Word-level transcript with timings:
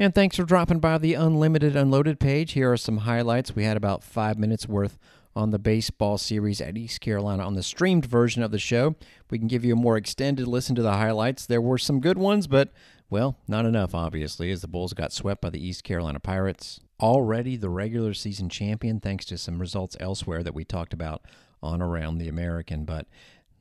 And 0.00 0.14
thanks 0.14 0.36
for 0.36 0.44
dropping 0.44 0.80
by 0.80 0.96
the 0.96 1.12
Unlimited 1.12 1.76
Unloaded 1.76 2.18
page. 2.18 2.52
Here 2.52 2.72
are 2.72 2.78
some 2.78 2.96
highlights. 2.96 3.54
We 3.54 3.64
had 3.64 3.76
about 3.76 4.02
five 4.02 4.38
minutes 4.38 4.66
worth 4.66 4.98
on 5.36 5.50
the 5.50 5.58
baseball 5.58 6.16
series 6.16 6.62
at 6.62 6.78
East 6.78 7.02
Carolina 7.02 7.44
on 7.44 7.52
the 7.52 7.62
streamed 7.62 8.06
version 8.06 8.42
of 8.42 8.50
the 8.50 8.58
show. 8.58 8.96
We 9.30 9.38
can 9.38 9.46
give 9.46 9.62
you 9.62 9.74
a 9.74 9.76
more 9.76 9.98
extended 9.98 10.48
listen 10.48 10.74
to 10.76 10.82
the 10.82 10.94
highlights. 10.94 11.44
There 11.44 11.60
were 11.60 11.76
some 11.76 12.00
good 12.00 12.16
ones, 12.16 12.46
but, 12.46 12.72
well, 13.10 13.36
not 13.46 13.66
enough, 13.66 13.94
obviously, 13.94 14.50
as 14.50 14.62
the 14.62 14.68
Bulls 14.68 14.94
got 14.94 15.12
swept 15.12 15.42
by 15.42 15.50
the 15.50 15.62
East 15.62 15.84
Carolina 15.84 16.18
Pirates. 16.18 16.80
Already 16.98 17.58
the 17.58 17.68
regular 17.68 18.14
season 18.14 18.48
champion, 18.48 19.00
thanks 19.00 19.26
to 19.26 19.36
some 19.36 19.58
results 19.58 19.98
elsewhere 20.00 20.42
that 20.42 20.54
we 20.54 20.64
talked 20.64 20.94
about 20.94 21.26
on 21.62 21.82
Around 21.82 22.16
the 22.16 22.28
American. 22.28 22.86
But 22.86 23.06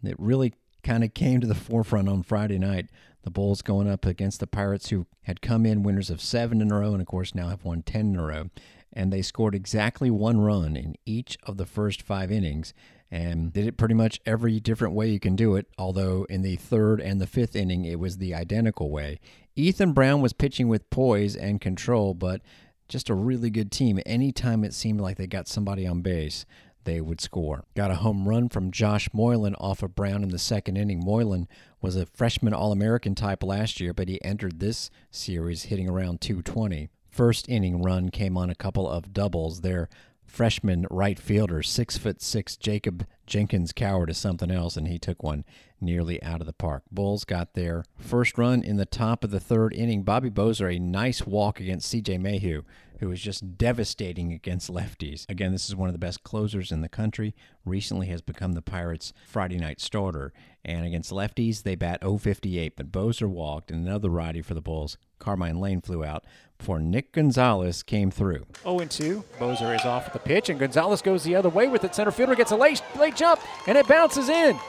it 0.05 0.15
really 0.17 0.53
kind 0.83 1.03
of 1.03 1.13
came 1.13 1.41
to 1.41 1.47
the 1.47 1.53
forefront 1.53 2.07
on 2.07 2.23
Friday 2.23 2.59
night 2.59 2.89
the 3.23 3.31
Bulls 3.31 3.61
going 3.61 3.89
up 3.89 4.05
against 4.05 4.39
the 4.39 4.47
Pirates, 4.47 4.89
who 4.89 5.05
had 5.23 5.41
come 5.41 5.65
in 5.65 5.83
winners 5.83 6.09
of 6.09 6.21
seven 6.21 6.61
in 6.61 6.71
a 6.71 6.79
row 6.79 6.93
and, 6.93 7.01
of 7.01 7.07
course, 7.07 7.35
now 7.35 7.49
have 7.49 7.63
won 7.63 7.81
10 7.81 8.13
in 8.13 8.15
a 8.15 8.25
row. 8.25 8.49
And 8.91 9.13
they 9.13 9.21
scored 9.21 9.53
exactly 9.53 10.09
one 10.09 10.41
run 10.41 10.75
in 10.75 10.95
each 11.05 11.37
of 11.43 11.57
the 11.57 11.65
first 11.65 12.01
five 12.01 12.31
innings 12.31 12.73
and 13.11 13.53
did 13.53 13.65
it 13.65 13.77
pretty 13.77 13.93
much 13.95 14.19
every 14.25 14.59
different 14.59 14.93
way 14.93 15.09
you 15.09 15.19
can 15.19 15.35
do 15.35 15.55
it, 15.55 15.67
although 15.77 16.25
in 16.29 16.41
the 16.41 16.55
third 16.55 17.01
and 17.01 17.19
the 17.19 17.27
fifth 17.27 17.55
inning, 17.55 17.85
it 17.85 17.99
was 17.99 18.17
the 18.17 18.33
identical 18.35 18.89
way. 18.89 19.19
Ethan 19.55 19.93
Brown 19.93 20.21
was 20.21 20.33
pitching 20.33 20.67
with 20.67 20.89
poise 20.89 21.35
and 21.35 21.59
control, 21.59 22.13
but 22.13 22.41
just 22.87 23.09
a 23.09 23.15
really 23.15 23.49
good 23.49 23.71
team. 23.71 23.99
Anytime 24.05 24.63
it 24.63 24.73
seemed 24.73 25.01
like 25.01 25.17
they 25.17 25.27
got 25.27 25.47
somebody 25.47 25.87
on 25.87 26.01
base, 26.01 26.45
they 26.83 27.01
would 27.01 27.21
score. 27.21 27.65
Got 27.75 27.91
a 27.91 27.95
home 27.95 28.27
run 28.27 28.49
from 28.49 28.71
Josh 28.71 29.09
Moylan 29.13 29.55
off 29.55 29.83
of 29.83 29.95
Brown 29.95 30.23
in 30.23 30.29
the 30.29 30.39
second 30.39 30.77
inning. 30.77 31.03
Moylan 31.03 31.47
was 31.81 31.95
a 31.95 32.05
freshman 32.05 32.53
All 32.53 32.71
American 32.71 33.15
type 33.15 33.43
last 33.43 33.79
year, 33.79 33.93
but 33.93 34.07
he 34.07 34.23
entered 34.23 34.59
this 34.59 34.89
series 35.11 35.63
hitting 35.63 35.89
around 35.89 36.21
220. 36.21 36.89
First 37.09 37.49
inning 37.49 37.81
run 37.81 38.09
came 38.09 38.37
on 38.37 38.49
a 38.49 38.55
couple 38.55 38.89
of 38.89 39.13
doubles. 39.13 39.61
Their 39.61 39.89
freshman 40.29 40.85
right 40.91 41.19
fielder, 41.19 41.63
six 41.63 41.97
foot 41.97 42.21
six 42.21 42.55
Jacob 42.55 43.05
Jenkins 43.25 43.73
Cowart 43.73 44.09
is 44.09 44.17
something 44.17 44.51
else, 44.51 44.77
and 44.77 44.87
he 44.87 44.99
took 44.99 45.23
one 45.23 45.43
nearly 45.81 46.21
out 46.21 46.41
of 46.41 46.47
the 46.47 46.53
park. 46.53 46.83
Bulls 46.91 47.25
got 47.25 47.53
their 47.53 47.83
first 47.97 48.37
run 48.37 48.63
in 48.63 48.77
the 48.77 48.85
top 48.85 49.23
of 49.23 49.31
the 49.31 49.39
third 49.39 49.73
inning. 49.73 50.03
Bobby 50.03 50.29
Bozer, 50.29 50.75
a 50.75 50.79
nice 50.79 51.25
walk 51.25 51.59
against 51.59 51.91
CJ 51.93 52.19
Mayhue, 52.19 52.63
who 52.99 53.09
was 53.09 53.21
just 53.21 53.57
devastating 53.57 54.33
against 54.33 54.71
lefties. 54.71 55.25
Again, 55.29 55.51
this 55.51 55.69
is 55.69 55.75
one 55.75 55.89
of 55.89 55.93
the 55.93 55.99
best 55.99 56.23
closers 56.23 56.71
in 56.71 56.81
the 56.81 56.89
country. 56.89 57.33
Recently 57.65 58.07
has 58.07 58.21
become 58.21 58.53
the 58.53 58.61
Pirates' 58.61 59.13
Friday 59.25 59.57
night 59.57 59.79
starter. 59.79 60.33
And 60.65 60.85
against 60.85 61.11
lefties, 61.11 61.63
they 61.63 61.75
bat 61.75 62.01
058, 62.01 62.75
but 62.75 62.91
Bozer 62.91 63.29
walked, 63.29 63.71
and 63.71 63.87
another 63.87 64.09
righty 64.09 64.41
for 64.41 64.53
the 64.53 64.61
Bulls, 64.61 64.97
Carmine 65.17 65.59
Lane, 65.59 65.79
flew 65.79 66.03
out 66.03 66.25
before 66.57 66.79
Nick 66.79 67.13
Gonzalez 67.13 67.83
came 67.83 68.11
through. 68.11 68.45
0 68.63 68.79
2. 68.79 69.23
Bozer 69.39 69.73
is 69.73 69.85
off 69.85 70.11
the 70.11 70.19
pitch, 70.19 70.49
and 70.49 70.59
Gonzalez 70.59 71.01
goes 71.01 71.23
the 71.23 71.35
other 71.35 71.49
way 71.49 71.69
with 71.69 71.85
it. 71.85 71.95
Center 71.95 72.11
fielder 72.11 72.35
gets 72.35 72.51
a 72.51 72.57
late, 72.57 72.83
late 72.97 73.15
jump, 73.15 73.39
and 73.65 73.77
it 73.77 73.87
bounces 73.87 74.27
in. 74.27 74.59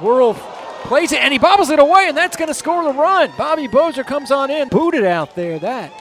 Worrell 0.00 0.34
plays 0.84 1.10
it, 1.10 1.20
and 1.20 1.32
he 1.32 1.38
bobbles 1.40 1.70
it 1.70 1.80
away, 1.80 2.06
and 2.06 2.16
that's 2.16 2.36
going 2.36 2.48
to 2.48 2.54
score 2.54 2.84
the 2.84 2.92
run. 2.92 3.32
Bobby 3.36 3.66
Bozer 3.66 4.06
comes 4.06 4.30
on 4.30 4.50
in, 4.50 4.68
booted 4.68 5.04
out 5.04 5.34
there. 5.34 5.58
That 5.58 5.92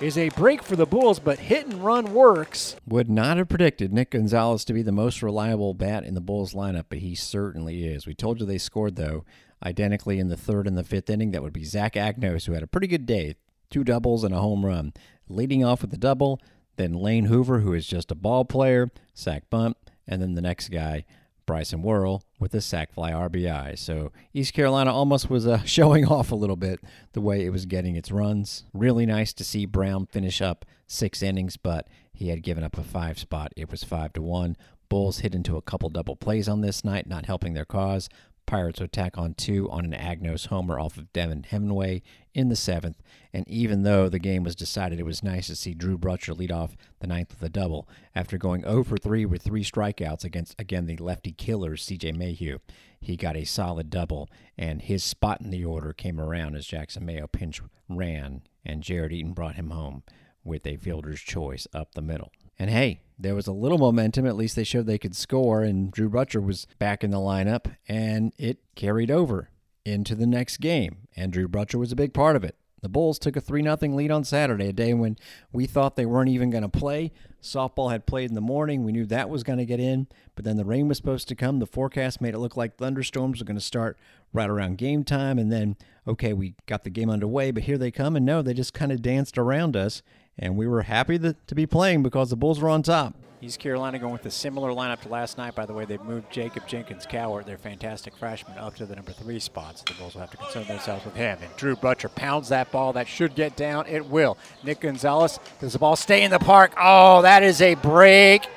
is 0.00 0.18
a 0.18 0.28
break 0.30 0.62
for 0.62 0.76
the 0.76 0.86
Bulls, 0.86 1.18
but 1.18 1.38
hit 1.38 1.66
and 1.66 1.84
run 1.84 2.12
works. 2.12 2.76
Would 2.86 3.08
not 3.08 3.38
have 3.38 3.48
predicted 3.48 3.92
Nick 3.92 4.10
Gonzalez 4.10 4.64
to 4.66 4.72
be 4.72 4.82
the 4.82 4.92
most 4.92 5.22
reliable 5.22 5.74
bat 5.74 6.04
in 6.04 6.14
the 6.14 6.20
Bulls 6.20 6.52
lineup, 6.52 6.86
but 6.88 6.98
he 6.98 7.14
certainly 7.14 7.84
is. 7.86 8.06
We 8.06 8.14
told 8.14 8.40
you 8.40 8.46
they 8.46 8.58
scored, 8.58 8.96
though, 8.96 9.24
identically 9.64 10.18
in 10.18 10.28
the 10.28 10.36
third 10.36 10.66
and 10.66 10.76
the 10.76 10.84
fifth 10.84 11.08
inning. 11.08 11.30
That 11.30 11.42
would 11.42 11.52
be 11.52 11.64
Zach 11.64 11.94
Agnos, 11.94 12.46
who 12.46 12.52
had 12.52 12.62
a 12.62 12.68
pretty 12.68 12.86
good 12.86 13.06
day 13.06 13.36
two 13.70 13.84
doubles 13.84 14.22
and 14.22 14.34
a 14.34 14.38
home 14.38 14.64
run. 14.64 14.92
Leading 15.28 15.64
off 15.64 15.80
with 15.80 15.90
the 15.90 15.96
double, 15.96 16.40
then 16.76 16.92
Lane 16.92 17.26
Hoover, 17.26 17.60
who 17.60 17.72
is 17.72 17.86
just 17.86 18.10
a 18.10 18.14
ball 18.14 18.44
player, 18.44 18.90
sack 19.14 19.44
bunt, 19.50 19.76
and 20.06 20.22
then 20.22 20.34
the 20.34 20.42
next 20.42 20.68
guy, 20.68 21.04
Bryson 21.46 21.82
Worrell 21.82 22.22
with 22.38 22.54
a 22.54 22.60
sac 22.60 22.92
fly 22.92 23.12
RBI. 23.12 23.78
So 23.78 24.12
East 24.34 24.52
Carolina 24.52 24.92
almost 24.92 25.30
was 25.30 25.46
uh, 25.46 25.62
showing 25.64 26.06
off 26.06 26.32
a 26.32 26.36
little 26.36 26.56
bit 26.56 26.80
the 27.12 27.20
way 27.20 27.44
it 27.44 27.50
was 27.50 27.66
getting 27.66 27.96
its 27.96 28.10
runs. 28.10 28.64
Really 28.74 29.06
nice 29.06 29.32
to 29.34 29.44
see 29.44 29.64
Brown 29.64 30.06
finish 30.06 30.42
up 30.42 30.64
six 30.86 31.22
innings, 31.22 31.56
but 31.56 31.88
he 32.12 32.28
had 32.28 32.42
given 32.42 32.64
up 32.64 32.76
a 32.76 32.82
five 32.82 33.18
spot. 33.18 33.52
It 33.56 33.70
was 33.70 33.84
five 33.84 34.12
to 34.14 34.22
one. 34.22 34.56
Bulls 34.88 35.20
hit 35.20 35.34
into 35.34 35.56
a 35.56 35.62
couple 35.62 35.88
double 35.88 36.16
plays 36.16 36.48
on 36.48 36.60
this 36.60 36.84
night, 36.84 37.06
not 37.06 37.26
helping 37.26 37.54
their 37.54 37.64
cause. 37.64 38.08
Pirates 38.46 38.80
would 38.80 38.92
tack 38.92 39.18
on 39.18 39.34
two 39.34 39.68
on 39.70 39.84
an 39.84 39.92
Agnos 39.92 40.46
homer 40.46 40.78
off 40.78 40.96
of 40.96 41.12
Devin 41.12 41.44
Hemingway 41.44 42.02
in 42.36 42.50
the 42.50 42.54
seventh. 42.54 43.02
And 43.32 43.48
even 43.48 43.82
though 43.82 44.10
the 44.10 44.18
game 44.18 44.44
was 44.44 44.54
decided, 44.54 45.00
it 45.00 45.06
was 45.06 45.22
nice 45.22 45.46
to 45.46 45.56
see 45.56 45.72
Drew 45.72 45.96
Brutcher 45.96 46.36
lead 46.36 46.52
off 46.52 46.76
the 47.00 47.06
ninth 47.06 47.30
with 47.30 47.42
a 47.42 47.48
double 47.48 47.88
after 48.14 48.36
going 48.36 48.62
0 48.62 48.84
for 48.84 48.98
3 48.98 49.24
with 49.24 49.42
three 49.42 49.64
strikeouts 49.64 50.22
against, 50.22 50.54
again, 50.60 50.84
the 50.84 50.98
lefty 50.98 51.32
killers, 51.32 51.84
CJ 51.86 52.14
Mayhue. 52.14 52.58
He 53.00 53.16
got 53.16 53.36
a 53.36 53.44
solid 53.44 53.88
double, 53.88 54.28
and 54.58 54.82
his 54.82 55.02
spot 55.02 55.40
in 55.40 55.50
the 55.50 55.64
order 55.64 55.94
came 55.94 56.20
around 56.20 56.56
as 56.56 56.66
Jackson 56.66 57.06
Mayo 57.06 57.26
pinch 57.26 57.62
ran, 57.88 58.42
and 58.64 58.82
Jarrett 58.82 59.12
Eaton 59.12 59.32
brought 59.32 59.56
him 59.56 59.70
home 59.70 60.02
with 60.44 60.66
a 60.66 60.76
fielder's 60.76 61.20
choice 61.20 61.66
up 61.72 61.94
the 61.94 62.02
middle. 62.02 62.32
And 62.58 62.68
hey, 62.68 63.00
there 63.18 63.34
was 63.34 63.46
a 63.46 63.52
little 63.52 63.78
momentum. 63.78 64.26
At 64.26 64.36
least 64.36 64.56
they 64.56 64.64
showed 64.64 64.86
they 64.86 64.98
could 64.98 65.16
score, 65.16 65.62
and 65.62 65.90
Drew 65.90 66.10
Brutcher 66.10 66.44
was 66.44 66.66
back 66.78 67.02
in 67.02 67.10
the 67.10 67.16
lineup, 67.16 67.74
and 67.88 68.34
it 68.36 68.58
carried 68.74 69.10
over 69.10 69.48
into 69.86 70.14
the 70.14 70.26
next 70.26 70.58
game. 70.58 71.08
Andrew 71.16 71.48
Brutcher 71.48 71.78
was 71.78 71.92
a 71.92 71.96
big 71.96 72.12
part 72.12 72.36
of 72.36 72.44
it. 72.44 72.56
The 72.82 72.88
Bulls 72.88 73.18
took 73.18 73.36
a 73.36 73.40
3 73.40 73.62
0 73.62 73.76
lead 73.94 74.10
on 74.10 74.24
Saturday, 74.24 74.68
a 74.68 74.72
day 74.72 74.92
when 74.94 75.16
we 75.52 75.66
thought 75.66 75.96
they 75.96 76.06
weren't 76.06 76.28
even 76.28 76.50
going 76.50 76.62
to 76.62 76.68
play. 76.68 77.12
Softball 77.42 77.90
had 77.90 78.06
played 78.06 78.28
in 78.28 78.34
the 78.34 78.40
morning. 78.40 78.84
We 78.84 78.92
knew 78.92 79.06
that 79.06 79.30
was 79.30 79.44
going 79.44 79.58
to 79.58 79.64
get 79.64 79.80
in, 79.80 80.08
but 80.34 80.44
then 80.44 80.56
the 80.56 80.64
rain 80.64 80.88
was 80.88 80.96
supposed 80.96 81.28
to 81.28 81.34
come. 81.34 81.58
The 81.58 81.66
forecast 81.66 82.20
made 82.20 82.34
it 82.34 82.38
look 82.38 82.56
like 82.56 82.76
thunderstorms 82.76 83.40
were 83.40 83.46
going 83.46 83.56
to 83.56 83.62
start 83.62 83.96
right 84.32 84.50
around 84.50 84.78
game 84.78 85.04
time. 85.04 85.38
And 85.38 85.50
then, 85.50 85.76
okay, 86.06 86.32
we 86.32 86.54
got 86.66 86.84
the 86.84 86.90
game 86.90 87.08
underway, 87.08 87.50
but 87.50 87.64
here 87.64 87.78
they 87.78 87.90
come. 87.90 88.14
And 88.14 88.26
no, 88.26 88.42
they 88.42 88.54
just 88.54 88.74
kind 88.74 88.92
of 88.92 89.00
danced 89.02 89.38
around 89.38 89.76
us 89.76 90.02
and 90.38 90.56
we 90.56 90.66
were 90.66 90.82
happy 90.82 91.18
to, 91.18 91.34
to 91.46 91.54
be 91.54 91.66
playing 91.66 92.02
because 92.02 92.30
the 92.30 92.36
Bulls 92.36 92.60
were 92.60 92.68
on 92.68 92.82
top. 92.82 93.16
East 93.46 93.60
Carolina 93.60 93.96
going 94.00 94.12
with 94.12 94.26
a 94.26 94.30
similar 94.30 94.72
lineup 94.72 95.00
to 95.02 95.08
last 95.08 95.38
night. 95.38 95.54
By 95.54 95.66
the 95.66 95.72
way, 95.72 95.84
they've 95.84 96.02
moved 96.02 96.32
Jacob 96.32 96.66
Jenkins 96.66 97.06
Cowart, 97.06 97.46
their 97.46 97.56
fantastic 97.56 98.16
freshman, 98.16 98.58
up 98.58 98.74
to 98.74 98.86
the 98.86 98.96
number 98.96 99.12
three 99.12 99.38
spot. 99.38 99.78
So 99.78 99.84
the 99.86 99.94
Bulls 99.94 100.14
will 100.14 100.22
have 100.22 100.32
to 100.32 100.36
concern 100.36 100.66
themselves 100.66 101.04
with 101.04 101.14
him. 101.14 101.38
And 101.40 101.56
Drew 101.56 101.76
Brutcher 101.76 102.12
pounds 102.12 102.48
that 102.48 102.72
ball. 102.72 102.92
That 102.92 103.06
should 103.06 103.36
get 103.36 103.54
down. 103.54 103.86
It 103.86 104.06
will. 104.06 104.36
Nick 104.64 104.80
Gonzalez, 104.80 105.38
does 105.60 105.74
the 105.74 105.78
ball 105.78 105.94
stay 105.94 106.24
in 106.24 106.32
the 106.32 106.40
park? 106.40 106.72
Oh, 106.76 107.22
that 107.22 107.44
is 107.44 107.62
a 107.62 107.76
break 107.76 108.48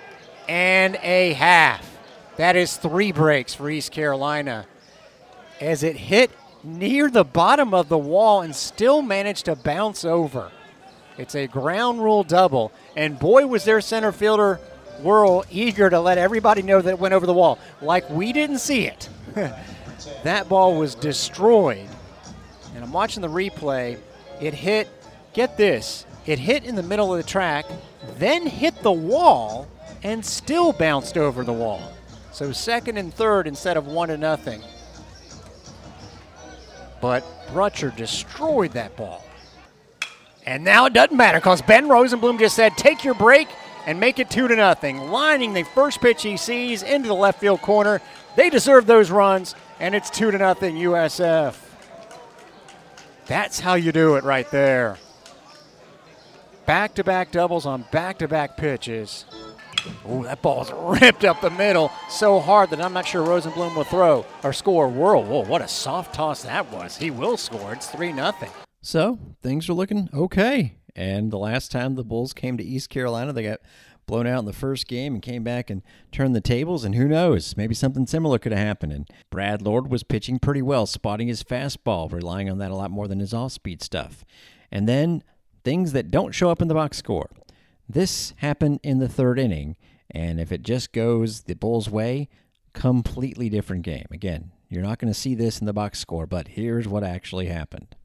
and 0.47 0.97
a 1.03 1.33
half. 1.33 1.87
That 2.37 2.55
is 2.55 2.75
three 2.75 3.11
breaks 3.11 3.53
for 3.53 3.69
East 3.69 3.91
Carolina. 3.91 4.65
As 5.61 5.83
it 5.83 5.97
hit 5.97 6.31
near 6.63 7.11
the 7.11 7.23
bottom 7.23 7.75
of 7.75 7.89
the 7.89 7.97
wall 7.99 8.41
and 8.41 8.55
still 8.55 9.03
managed 9.03 9.45
to 9.45 9.55
bounce 9.55 10.03
over. 10.03 10.51
It's 11.19 11.35
a 11.35 11.45
ground 11.45 12.01
rule 12.01 12.23
double. 12.23 12.71
And 12.95 13.19
boy, 13.19 13.45
was 13.45 13.65
their 13.65 13.81
center 13.81 14.11
fielder 14.11 14.59
Worrell 15.03 15.45
eager 15.49 15.89
to 15.89 15.99
let 15.99 16.17
everybody 16.17 16.61
know 16.61 16.81
that 16.81 16.89
it 16.89 16.99
went 16.99 17.13
over 17.13 17.25
the 17.25 17.33
wall. 17.33 17.59
Like 17.81 18.09
we 18.09 18.33
didn't 18.33 18.59
see 18.59 18.85
it. 18.85 19.09
that 20.23 20.49
ball 20.49 20.75
was 20.77 20.95
destroyed. 20.95 21.87
And 22.75 22.83
I'm 22.83 22.91
watching 22.91 23.21
the 23.21 23.27
replay. 23.27 23.99
It 24.39 24.53
hit, 24.53 24.87
get 25.33 25.57
this, 25.57 26.05
it 26.25 26.39
hit 26.39 26.63
in 26.63 26.75
the 26.75 26.83
middle 26.83 27.13
of 27.13 27.17
the 27.17 27.29
track, 27.29 27.65
then 28.17 28.45
hit 28.45 28.75
the 28.83 28.91
wall, 28.91 29.67
and 30.03 30.25
still 30.25 30.71
bounced 30.71 31.17
over 31.17 31.43
the 31.43 31.53
wall. 31.53 31.93
So 32.31 32.51
second 32.51 32.97
and 32.97 33.13
third 33.13 33.47
instead 33.47 33.75
of 33.75 33.87
one 33.87 34.09
to 34.09 34.17
nothing. 34.17 34.61
But 37.01 37.23
Brutcher 37.47 37.95
destroyed 37.95 38.71
that 38.73 38.95
ball. 38.95 39.25
And 40.45 40.63
now 40.63 40.85
it 40.85 40.93
doesn't 40.93 41.15
matter 41.15 41.39
because 41.39 41.61
Ben 41.61 41.87
Rosenblum 41.87 42.39
just 42.39 42.55
said, 42.55 42.77
take 42.77 43.03
your 43.03 43.13
break 43.13 43.47
and 43.89 43.99
make 43.99 44.19
it 44.19 44.29
two 44.29 44.47
to 44.47 44.55
nothing. 44.55 45.09
Lining 45.09 45.53
the 45.53 45.63
first 45.63 45.99
pitch 45.99 46.21
he 46.21 46.37
sees 46.37 46.83
into 46.83 47.07
the 47.07 47.15
left 47.15 47.39
field 47.39 47.59
corner. 47.63 47.99
They 48.35 48.51
deserve 48.51 48.85
those 48.85 49.09
runs, 49.09 49.55
and 49.79 49.95
it's 49.95 50.11
two 50.11 50.29
to 50.29 50.37
nothing 50.37 50.75
USF. 50.75 51.57
That's 53.25 53.59
how 53.59 53.73
you 53.73 53.91
do 53.91 54.15
it 54.15 54.23
right 54.23 54.49
there. 54.51 54.99
Back 56.67 56.93
to 56.95 57.03
back 57.03 57.31
doubles 57.31 57.65
on 57.65 57.83
back 57.91 58.19
to 58.19 58.27
back 58.27 58.57
pitches. 58.57 59.25
Oh, 60.05 60.21
that 60.21 60.43
ball's 60.43 60.71
ripped 61.01 61.25
up 61.25 61.41
the 61.41 61.49
middle 61.49 61.91
so 62.09 62.39
hard 62.39 62.69
that 62.69 62.79
I'm 62.79 62.93
not 62.93 63.07
sure 63.07 63.25
Rosenblum 63.25 63.75
will 63.75 63.85
throw 63.85 64.23
or 64.43 64.53
score. 64.53 64.87
Whirl. 64.87 65.23
Whoa, 65.23 65.45
what 65.45 65.63
a 65.63 65.67
soft 65.67 66.13
toss 66.13 66.43
that 66.43 66.71
was. 66.71 66.95
He 66.97 67.09
will 67.09 67.37
score. 67.37 67.73
It's 67.73 67.89
3 67.89 68.13
nothing. 68.13 68.51
So 68.83 69.17
things 69.41 69.67
are 69.67 69.73
looking 69.73 70.09
okay. 70.13 70.75
And 70.99 71.31
the 71.31 71.37
last 71.37 71.71
time 71.71 71.95
the 71.95 72.03
Bulls 72.03 72.33
came 72.33 72.57
to 72.57 72.63
East 72.63 72.89
Carolina, 72.89 73.31
they 73.31 73.43
got 73.43 73.61
blown 74.05 74.27
out 74.27 74.39
in 74.39 74.45
the 74.45 74.51
first 74.51 74.85
game 74.85 75.13
and 75.13 75.23
came 75.23 75.45
back 75.45 75.69
and 75.69 75.81
turned 76.11 76.35
the 76.35 76.41
tables. 76.41 76.83
And 76.83 76.93
who 76.93 77.07
knows, 77.07 77.55
maybe 77.55 77.73
something 77.73 78.05
similar 78.05 78.37
could 78.37 78.51
have 78.51 78.67
happened. 78.67 78.91
And 78.91 79.09
Brad 79.29 79.61
Lord 79.61 79.89
was 79.89 80.03
pitching 80.03 80.39
pretty 80.39 80.61
well, 80.61 80.85
spotting 80.85 81.29
his 81.29 81.41
fastball, 81.41 82.11
relying 82.11 82.49
on 82.49 82.57
that 82.57 82.69
a 82.69 82.75
lot 82.75 82.91
more 82.91 83.07
than 83.07 83.21
his 83.21 83.33
off 83.33 83.53
speed 83.53 83.81
stuff. 83.81 84.25
And 84.73 84.89
then 84.89 85.23
things 85.63 85.93
that 85.93 86.11
don't 86.11 86.33
show 86.35 86.51
up 86.51 86.61
in 86.61 86.67
the 86.67 86.73
box 86.73 86.97
score. 86.97 87.29
This 87.87 88.33
happened 88.39 88.81
in 88.83 88.99
the 88.99 89.07
third 89.07 89.39
inning, 89.39 89.77
and 90.11 90.37
if 90.37 90.51
it 90.51 90.63
just 90.63 90.91
goes 90.91 91.43
the 91.43 91.55
Bulls' 91.55 91.89
way, 91.89 92.27
completely 92.73 93.47
different 93.47 93.83
game. 93.83 94.07
Again, 94.11 94.51
you're 94.67 94.83
not 94.83 94.99
going 94.99 95.13
to 95.13 95.19
see 95.19 95.33
this 95.33 95.59
in 95.59 95.65
the 95.65 95.71
box 95.71 95.97
score, 95.99 96.27
but 96.27 96.49
here's 96.49 96.89
what 96.89 97.05
actually 97.05 97.45
happened. 97.45 97.95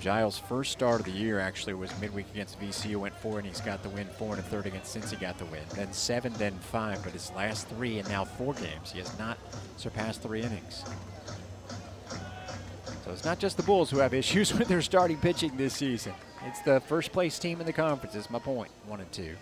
Giles' 0.00 0.38
first 0.38 0.72
start 0.72 1.00
of 1.00 1.06
the 1.06 1.12
year 1.12 1.40
actually 1.40 1.74
was 1.74 1.90
midweek 2.00 2.26
against 2.30 2.60
VCU, 2.60 2.96
went 2.96 3.14
four 3.16 3.40
innings, 3.40 3.60
got 3.60 3.82
the 3.82 3.88
win, 3.88 4.06
four 4.18 4.30
and 4.30 4.38
a 4.38 4.42
third 4.42 4.66
against 4.66 4.96
Cincy 4.96 5.18
got 5.18 5.38
the 5.38 5.44
win. 5.46 5.62
Then 5.74 5.92
seven, 5.92 6.32
then 6.34 6.56
five, 6.58 7.02
but 7.02 7.12
his 7.12 7.32
last 7.32 7.68
three 7.68 7.98
and 7.98 8.08
now 8.08 8.24
four 8.24 8.54
games, 8.54 8.92
he 8.92 8.98
has 8.98 9.18
not 9.18 9.38
surpassed 9.76 10.22
three 10.22 10.42
innings. 10.42 10.84
So 13.04 13.12
it's 13.12 13.24
not 13.24 13.38
just 13.38 13.56
the 13.56 13.62
Bulls 13.62 13.90
who 13.90 13.98
have 13.98 14.14
issues 14.14 14.52
with 14.58 14.68
their 14.68 14.82
starting 14.82 15.16
pitching 15.16 15.56
this 15.56 15.74
season. 15.74 16.12
It's 16.46 16.60
the 16.60 16.80
first 16.80 17.12
place 17.12 17.38
team 17.38 17.60
in 17.60 17.66
the 17.66 17.72
conference, 17.72 18.14
is 18.14 18.30
my 18.30 18.38
point. 18.38 18.70
One 18.86 19.00
and 19.00 19.10
two. 19.10 19.34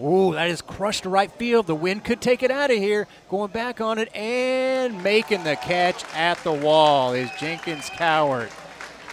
Ooh, 0.00 0.32
that 0.32 0.48
is 0.48 0.60
crushed 0.60 1.04
to 1.04 1.08
right 1.08 1.30
field. 1.30 1.66
The 1.66 1.74
wind 1.74 2.04
could 2.04 2.20
take 2.20 2.42
it 2.42 2.50
out 2.50 2.70
of 2.70 2.76
here. 2.76 3.06
Going 3.28 3.52
back 3.52 3.80
on 3.80 3.98
it 3.98 4.14
and 4.14 5.02
making 5.04 5.44
the 5.44 5.54
catch 5.54 6.04
at 6.14 6.38
the 6.42 6.52
wall 6.52 7.12
is 7.12 7.30
Jenkins 7.38 7.90
Cowart. 7.90 8.50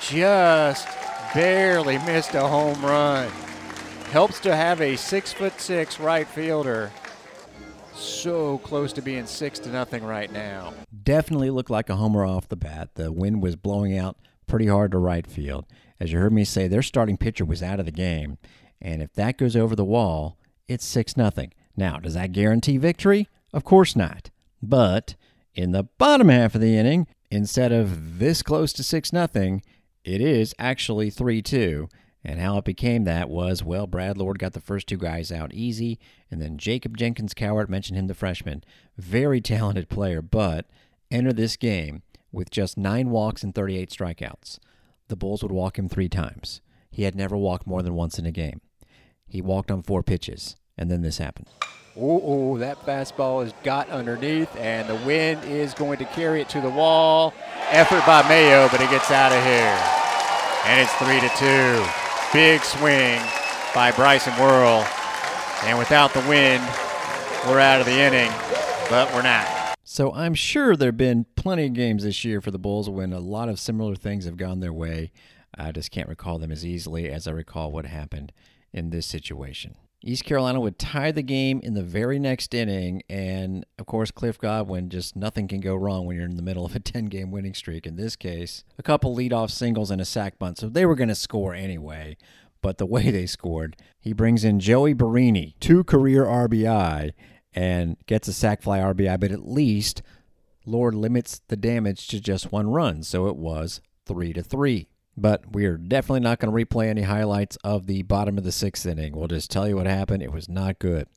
Just 0.02 0.88
barely 1.34 1.98
missed 2.00 2.34
a 2.34 2.48
home 2.48 2.84
run. 2.84 3.30
Helps 4.12 4.40
to 4.42 4.56
have 4.56 4.82
a 4.82 4.96
six 4.96 5.32
foot 5.32 5.60
six 5.62 6.00
right 6.00 6.28
fielder. 6.28 6.92
So 7.94 8.58
close 8.58 8.92
to 8.94 9.02
being 9.02 9.26
six 9.28 9.60
to 9.60 9.70
nothing 9.70 10.04
right 10.04 10.32
now. 10.32 10.74
Definitely 11.04 11.52
looked 11.52 11.70
like 11.70 11.90
a 11.90 11.96
homer 11.96 12.26
off 12.26 12.50
the 12.50 12.56
bat. 12.56 12.96
The 12.96 13.12
wind 13.12 13.42
was 13.42 13.56
blowing 13.56 13.98
out 13.98 14.18
pretty 14.48 14.68
hard 14.68 14.92
to 14.92 14.98
right 14.98 15.26
field. 15.26 15.66
As 16.00 16.12
you 16.12 16.20
heard 16.20 16.34
me 16.34 16.44
say, 16.44 16.68
their 16.68 16.82
starting 16.82 17.16
pitcher 17.16 17.46
was 17.46 17.62
out 17.64 17.80
of 17.80 17.86
the 17.86 17.92
game. 17.92 18.38
And 18.82 19.02
if 19.02 19.14
that 19.14 19.38
goes 19.38 19.56
over 19.56 19.76
the 19.76 19.86
wall, 19.86 20.38
it's 20.68 20.84
6 20.86 21.16
nothing. 21.16 21.54
Now, 21.78 21.98
does 21.98 22.16
that 22.16 22.32
guarantee 22.32 22.78
victory? 22.78 23.30
Of 23.54 23.64
course 23.64 23.96
not. 23.96 24.32
But 24.62 25.16
in 25.54 25.72
the 25.72 25.84
bottom 25.84 26.30
half 26.30 26.56
of 26.56 26.62
the 26.62 26.76
inning, 26.76 27.08
instead 27.30 27.72
of 27.72 28.20
this 28.20 28.42
close 28.42 28.74
to 28.74 28.84
6 28.84 29.14
nothing, 29.14 29.62
it 30.04 30.22
is 30.22 30.54
actually 30.60 31.10
3 31.10 31.42
2. 31.42 31.90
And 32.24 32.40
how 32.40 32.58
it 32.60 32.66
became 32.66 33.04
that 33.06 33.30
was, 33.30 33.64
well, 33.64 33.88
Brad 33.88 34.16
Lord 34.16 34.38
got 34.38 34.54
the 34.54 34.62
first 34.62 34.86
two 34.86 34.98
guys 34.98 35.32
out 35.32 35.56
easy, 35.56 35.98
and 36.30 36.40
then 36.40 36.60
Jacob 36.60 36.96
Jenkins 36.96 37.34
Cowart 37.34 37.68
mentioned 37.68 37.98
him, 37.98 38.06
the 38.06 38.14
freshman. 38.14 38.64
Very 38.96 39.42
talented 39.42 39.90
player, 39.90 40.22
but 40.22 40.68
entered 41.10 41.38
this 41.38 41.58
game 41.58 42.04
with 42.32 42.52
just 42.52 42.78
nine 42.78 43.10
walks 43.10 43.44
and 43.44 43.56
38 43.56 43.90
strikeouts. 43.90 44.60
The 45.08 45.16
Bulls 45.16 45.42
would 45.42 45.52
walk 45.52 45.80
him 45.80 45.90
three 45.90 46.10
times. 46.10 46.62
He 46.92 47.04
had 47.04 47.16
never 47.16 47.36
walked 47.36 47.66
more 47.66 47.82
than 47.82 47.96
once 47.96 48.20
in 48.20 48.26
a 48.28 48.32
game. 48.32 48.62
He 49.28 49.42
walked 49.42 49.72
on 49.72 49.82
four 49.82 50.04
pitches, 50.04 50.56
and 50.78 50.92
then 50.92 51.02
this 51.02 51.18
happened. 51.18 51.48
Oh, 52.04 52.58
that 52.58 52.84
fastball 52.84 53.46
is 53.46 53.54
got 53.62 53.88
underneath, 53.90 54.56
and 54.56 54.90
the 54.90 54.96
wind 55.06 55.44
is 55.44 55.76
going 55.76 56.00
to 56.00 56.06
carry 56.06 56.42
it 56.42 56.50
to 56.50 56.60
the 56.60 56.70
wall. 56.70 57.32
Effort 57.70 58.04
by 58.08 58.28
Mayo, 58.28 58.68
but 58.70 58.82
it 58.82 58.90
gets 58.90 59.12
out 59.12 59.32
of 59.32 59.44
here. 59.44 59.78
And 60.66 60.82
it's 60.82 60.92
three 60.96 61.20
to 61.20 61.30
two. 61.38 61.86
Big 62.34 62.62
swing 62.64 63.22
by 63.76 63.92
Bryson 63.92 64.34
Worrell. 64.40 64.84
And 65.64 65.78
without 65.78 66.12
the 66.12 66.22
wind, 66.22 66.64
we're 67.48 67.60
out 67.60 67.82
of 67.82 67.86
the 67.86 68.00
inning, 68.00 68.32
but 68.90 69.14
we're 69.14 69.22
not. 69.22 69.76
So 69.84 70.12
I'm 70.12 70.34
sure 70.34 70.76
there 70.76 70.88
have 70.88 70.98
been 70.98 71.28
plenty 71.36 71.68
of 71.68 71.74
games 71.74 72.04
this 72.04 72.26
year 72.26 72.42
for 72.42 72.50
the 72.50 72.58
Bulls 72.58 72.90
when 72.90 73.14
a 73.14 73.20
lot 73.20 73.48
of 73.48 73.60
similar 73.60 73.96
things 73.96 74.26
have 74.26 74.38
gone 74.38 74.60
their 74.60 74.74
way. 74.74 75.12
I 75.56 75.72
just 75.72 75.92
can't 75.92 76.10
recall 76.10 76.40
them 76.40 76.52
as 76.52 76.66
easily 76.66 77.12
as 77.12 77.28
I 77.28 77.32
recall 77.32 77.72
what 77.72 77.86
happened 77.86 78.32
in 78.74 78.90
this 78.90 79.06
situation. 79.06 79.76
East 80.04 80.26
Carolina 80.26 80.60
would 80.60 80.80
tie 80.80 81.12
the 81.12 81.22
game 81.22 81.60
in 81.62 81.76
the 81.76 81.84
very 81.84 82.18
next 82.18 82.56
inning, 82.56 83.04
and 83.08 83.66
of 83.78 83.86
course, 83.86 84.10
Cliff 84.10 84.40
Godwin 84.40 84.90
just 84.90 85.16
nothing 85.16 85.48
can 85.48 85.60
go 85.60 85.76
wrong 85.76 86.06
when 86.06 86.16
you're 86.16 86.26
in 86.26 86.38
the 86.38 86.42
middle 86.42 86.66
of 86.66 86.76
a 86.76 86.80
10 86.80 87.06
game 87.06 87.30
winning 87.30 87.54
streak. 87.54 87.86
In 87.86 87.98
this 87.98 88.16
case, 88.16 88.64
a 88.80 88.84
couple 88.84 89.16
leadoff 89.16 89.52
singles 89.52 89.92
and 89.92 90.02
a 90.02 90.06
sac 90.06 90.40
bunt, 90.40 90.58
so 90.58 90.70
they 90.70 90.86
were 90.86 90.96
going 90.96 91.10
to 91.10 91.16
score 91.16 91.54
anyway. 91.54 92.18
But 92.62 92.80
the 92.80 92.86
way 92.88 93.12
they 93.12 93.28
scored, 93.28 93.78
he 94.00 94.14
brings 94.14 94.44
in 94.44 94.60
Joey 94.60 94.96
Barini, 94.96 95.54
two 95.60 95.84
career 95.84 96.26
RBI, 96.26 97.12
and 97.54 97.98
gets 98.08 98.28
a 98.28 98.34
sac 98.34 98.64
fly 98.64 98.80
RBI, 98.80 99.20
but 99.20 99.32
at 99.32 99.48
least 99.48 100.02
Lord 100.66 100.96
limits 100.96 101.42
the 101.48 101.58
damage 101.58 102.08
to 102.08 102.20
just 102.20 102.52
one 102.52 102.72
run, 102.72 103.04
so 103.04 103.28
it 103.28 103.36
was 103.36 103.82
three 104.06 104.34
to 104.34 104.42
three. 104.42 104.88
But 105.18 105.52
we're 105.52 105.78
definitely 105.78 106.22
not 106.22 106.40
going 106.40 106.54
to 106.54 106.66
replay 106.66 106.88
any 106.88 107.02
highlights 107.04 107.58
of 107.64 107.86
the 107.86 108.04
bottom 108.04 108.38
of 108.38 108.44
the 108.44 108.52
sixth 108.52 108.86
inning. 108.86 109.16
We'll 109.16 109.28
just 109.28 109.52
tell 109.52 109.68
you 109.68 109.76
what 109.76 109.86
happened. 109.86 110.24
It 110.24 110.32
was 110.32 110.48
not 110.48 110.80
good. 110.80 111.08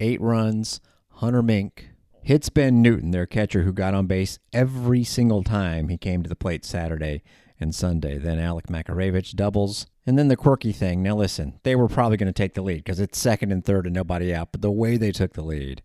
Eight 0.00 0.20
runs, 0.20 0.80
Hunter 1.08 1.42
Mink 1.42 1.90
hits 2.24 2.48
Ben 2.48 2.82
Newton, 2.82 3.10
their 3.10 3.26
catcher, 3.26 3.62
who 3.62 3.72
got 3.72 3.94
on 3.94 4.06
base 4.06 4.38
every 4.52 5.04
single 5.04 5.44
time 5.44 5.88
he 5.88 5.96
came 5.96 6.22
to 6.22 6.28
the 6.28 6.34
plate 6.34 6.64
Saturday 6.64 7.22
and 7.60 7.74
Sunday. 7.74 8.18
Then 8.18 8.38
Alec 8.38 8.66
Makarewicz 8.66 9.34
doubles. 9.34 9.86
And 10.06 10.18
then 10.18 10.28
the 10.28 10.36
quirky 10.36 10.72
thing. 10.72 11.02
Now, 11.02 11.16
listen, 11.16 11.60
they 11.62 11.76
were 11.76 11.88
probably 11.88 12.16
going 12.16 12.26
to 12.26 12.32
take 12.32 12.54
the 12.54 12.62
lead 12.62 12.84
because 12.84 13.00
it's 13.00 13.18
second 13.18 13.52
and 13.52 13.64
third 13.64 13.86
and 13.86 13.94
nobody 13.94 14.34
out. 14.34 14.52
But 14.52 14.62
the 14.62 14.70
way 14.70 14.96
they 14.96 15.12
took 15.12 15.34
the 15.34 15.42
lead, 15.44 15.82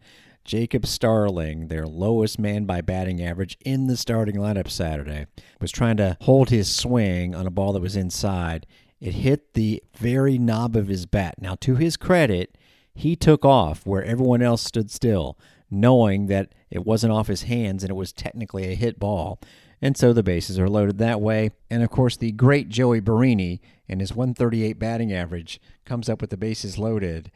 Jacob 0.49 0.87
Starling, 0.87 1.67
their 1.67 1.85
lowest 1.85 2.39
man 2.39 2.65
by 2.65 2.81
batting 2.81 3.21
average 3.21 3.55
in 3.63 3.85
the 3.85 3.95
starting 3.95 4.33
lineup 4.33 4.67
Saturday, 4.67 5.27
was 5.61 5.71
trying 5.71 5.95
to 5.97 6.17
hold 6.21 6.49
his 6.49 6.67
swing 6.67 7.35
on 7.35 7.45
a 7.45 7.51
ball 7.51 7.71
that 7.71 7.83
was 7.83 7.95
inside. 7.95 8.65
It 8.99 9.13
hit 9.13 9.53
the 9.53 9.83
very 9.95 10.39
knob 10.39 10.75
of 10.75 10.87
his 10.87 11.05
bat. 11.05 11.35
Now, 11.39 11.53
to 11.61 11.75
his 11.75 11.97
credit, 11.97 12.57
he 12.95 13.15
took 13.15 13.45
off 13.45 13.85
where 13.85 14.03
everyone 14.03 14.41
else 14.41 14.63
stood 14.63 14.89
still, 14.89 15.37
knowing 15.69 16.25
that 16.25 16.55
it 16.71 16.83
wasn't 16.83 17.13
off 17.13 17.27
his 17.27 17.43
hands 17.43 17.83
and 17.83 17.91
it 17.91 17.95
was 17.95 18.11
technically 18.11 18.71
a 18.71 18.75
hit 18.75 18.99
ball. 18.99 19.39
And 19.83 19.95
so 19.95 20.13
the 20.13 20.23
bases 20.23 20.57
are 20.57 20.67
loaded 20.67 20.97
that 20.97 21.21
way. 21.21 21.51
And 21.69 21.83
of 21.83 21.91
course, 21.91 22.17
the 22.17 22.31
great 22.31 22.69
Joey 22.69 23.01
Barini 23.01 23.59
and 23.87 24.01
his 24.01 24.15
138 24.15 24.79
batting 24.79 25.13
average 25.13 25.61
comes 25.85 26.09
up 26.09 26.21
with 26.21 26.31
the 26.31 26.37
bases 26.37 26.79
loaded 26.79 27.29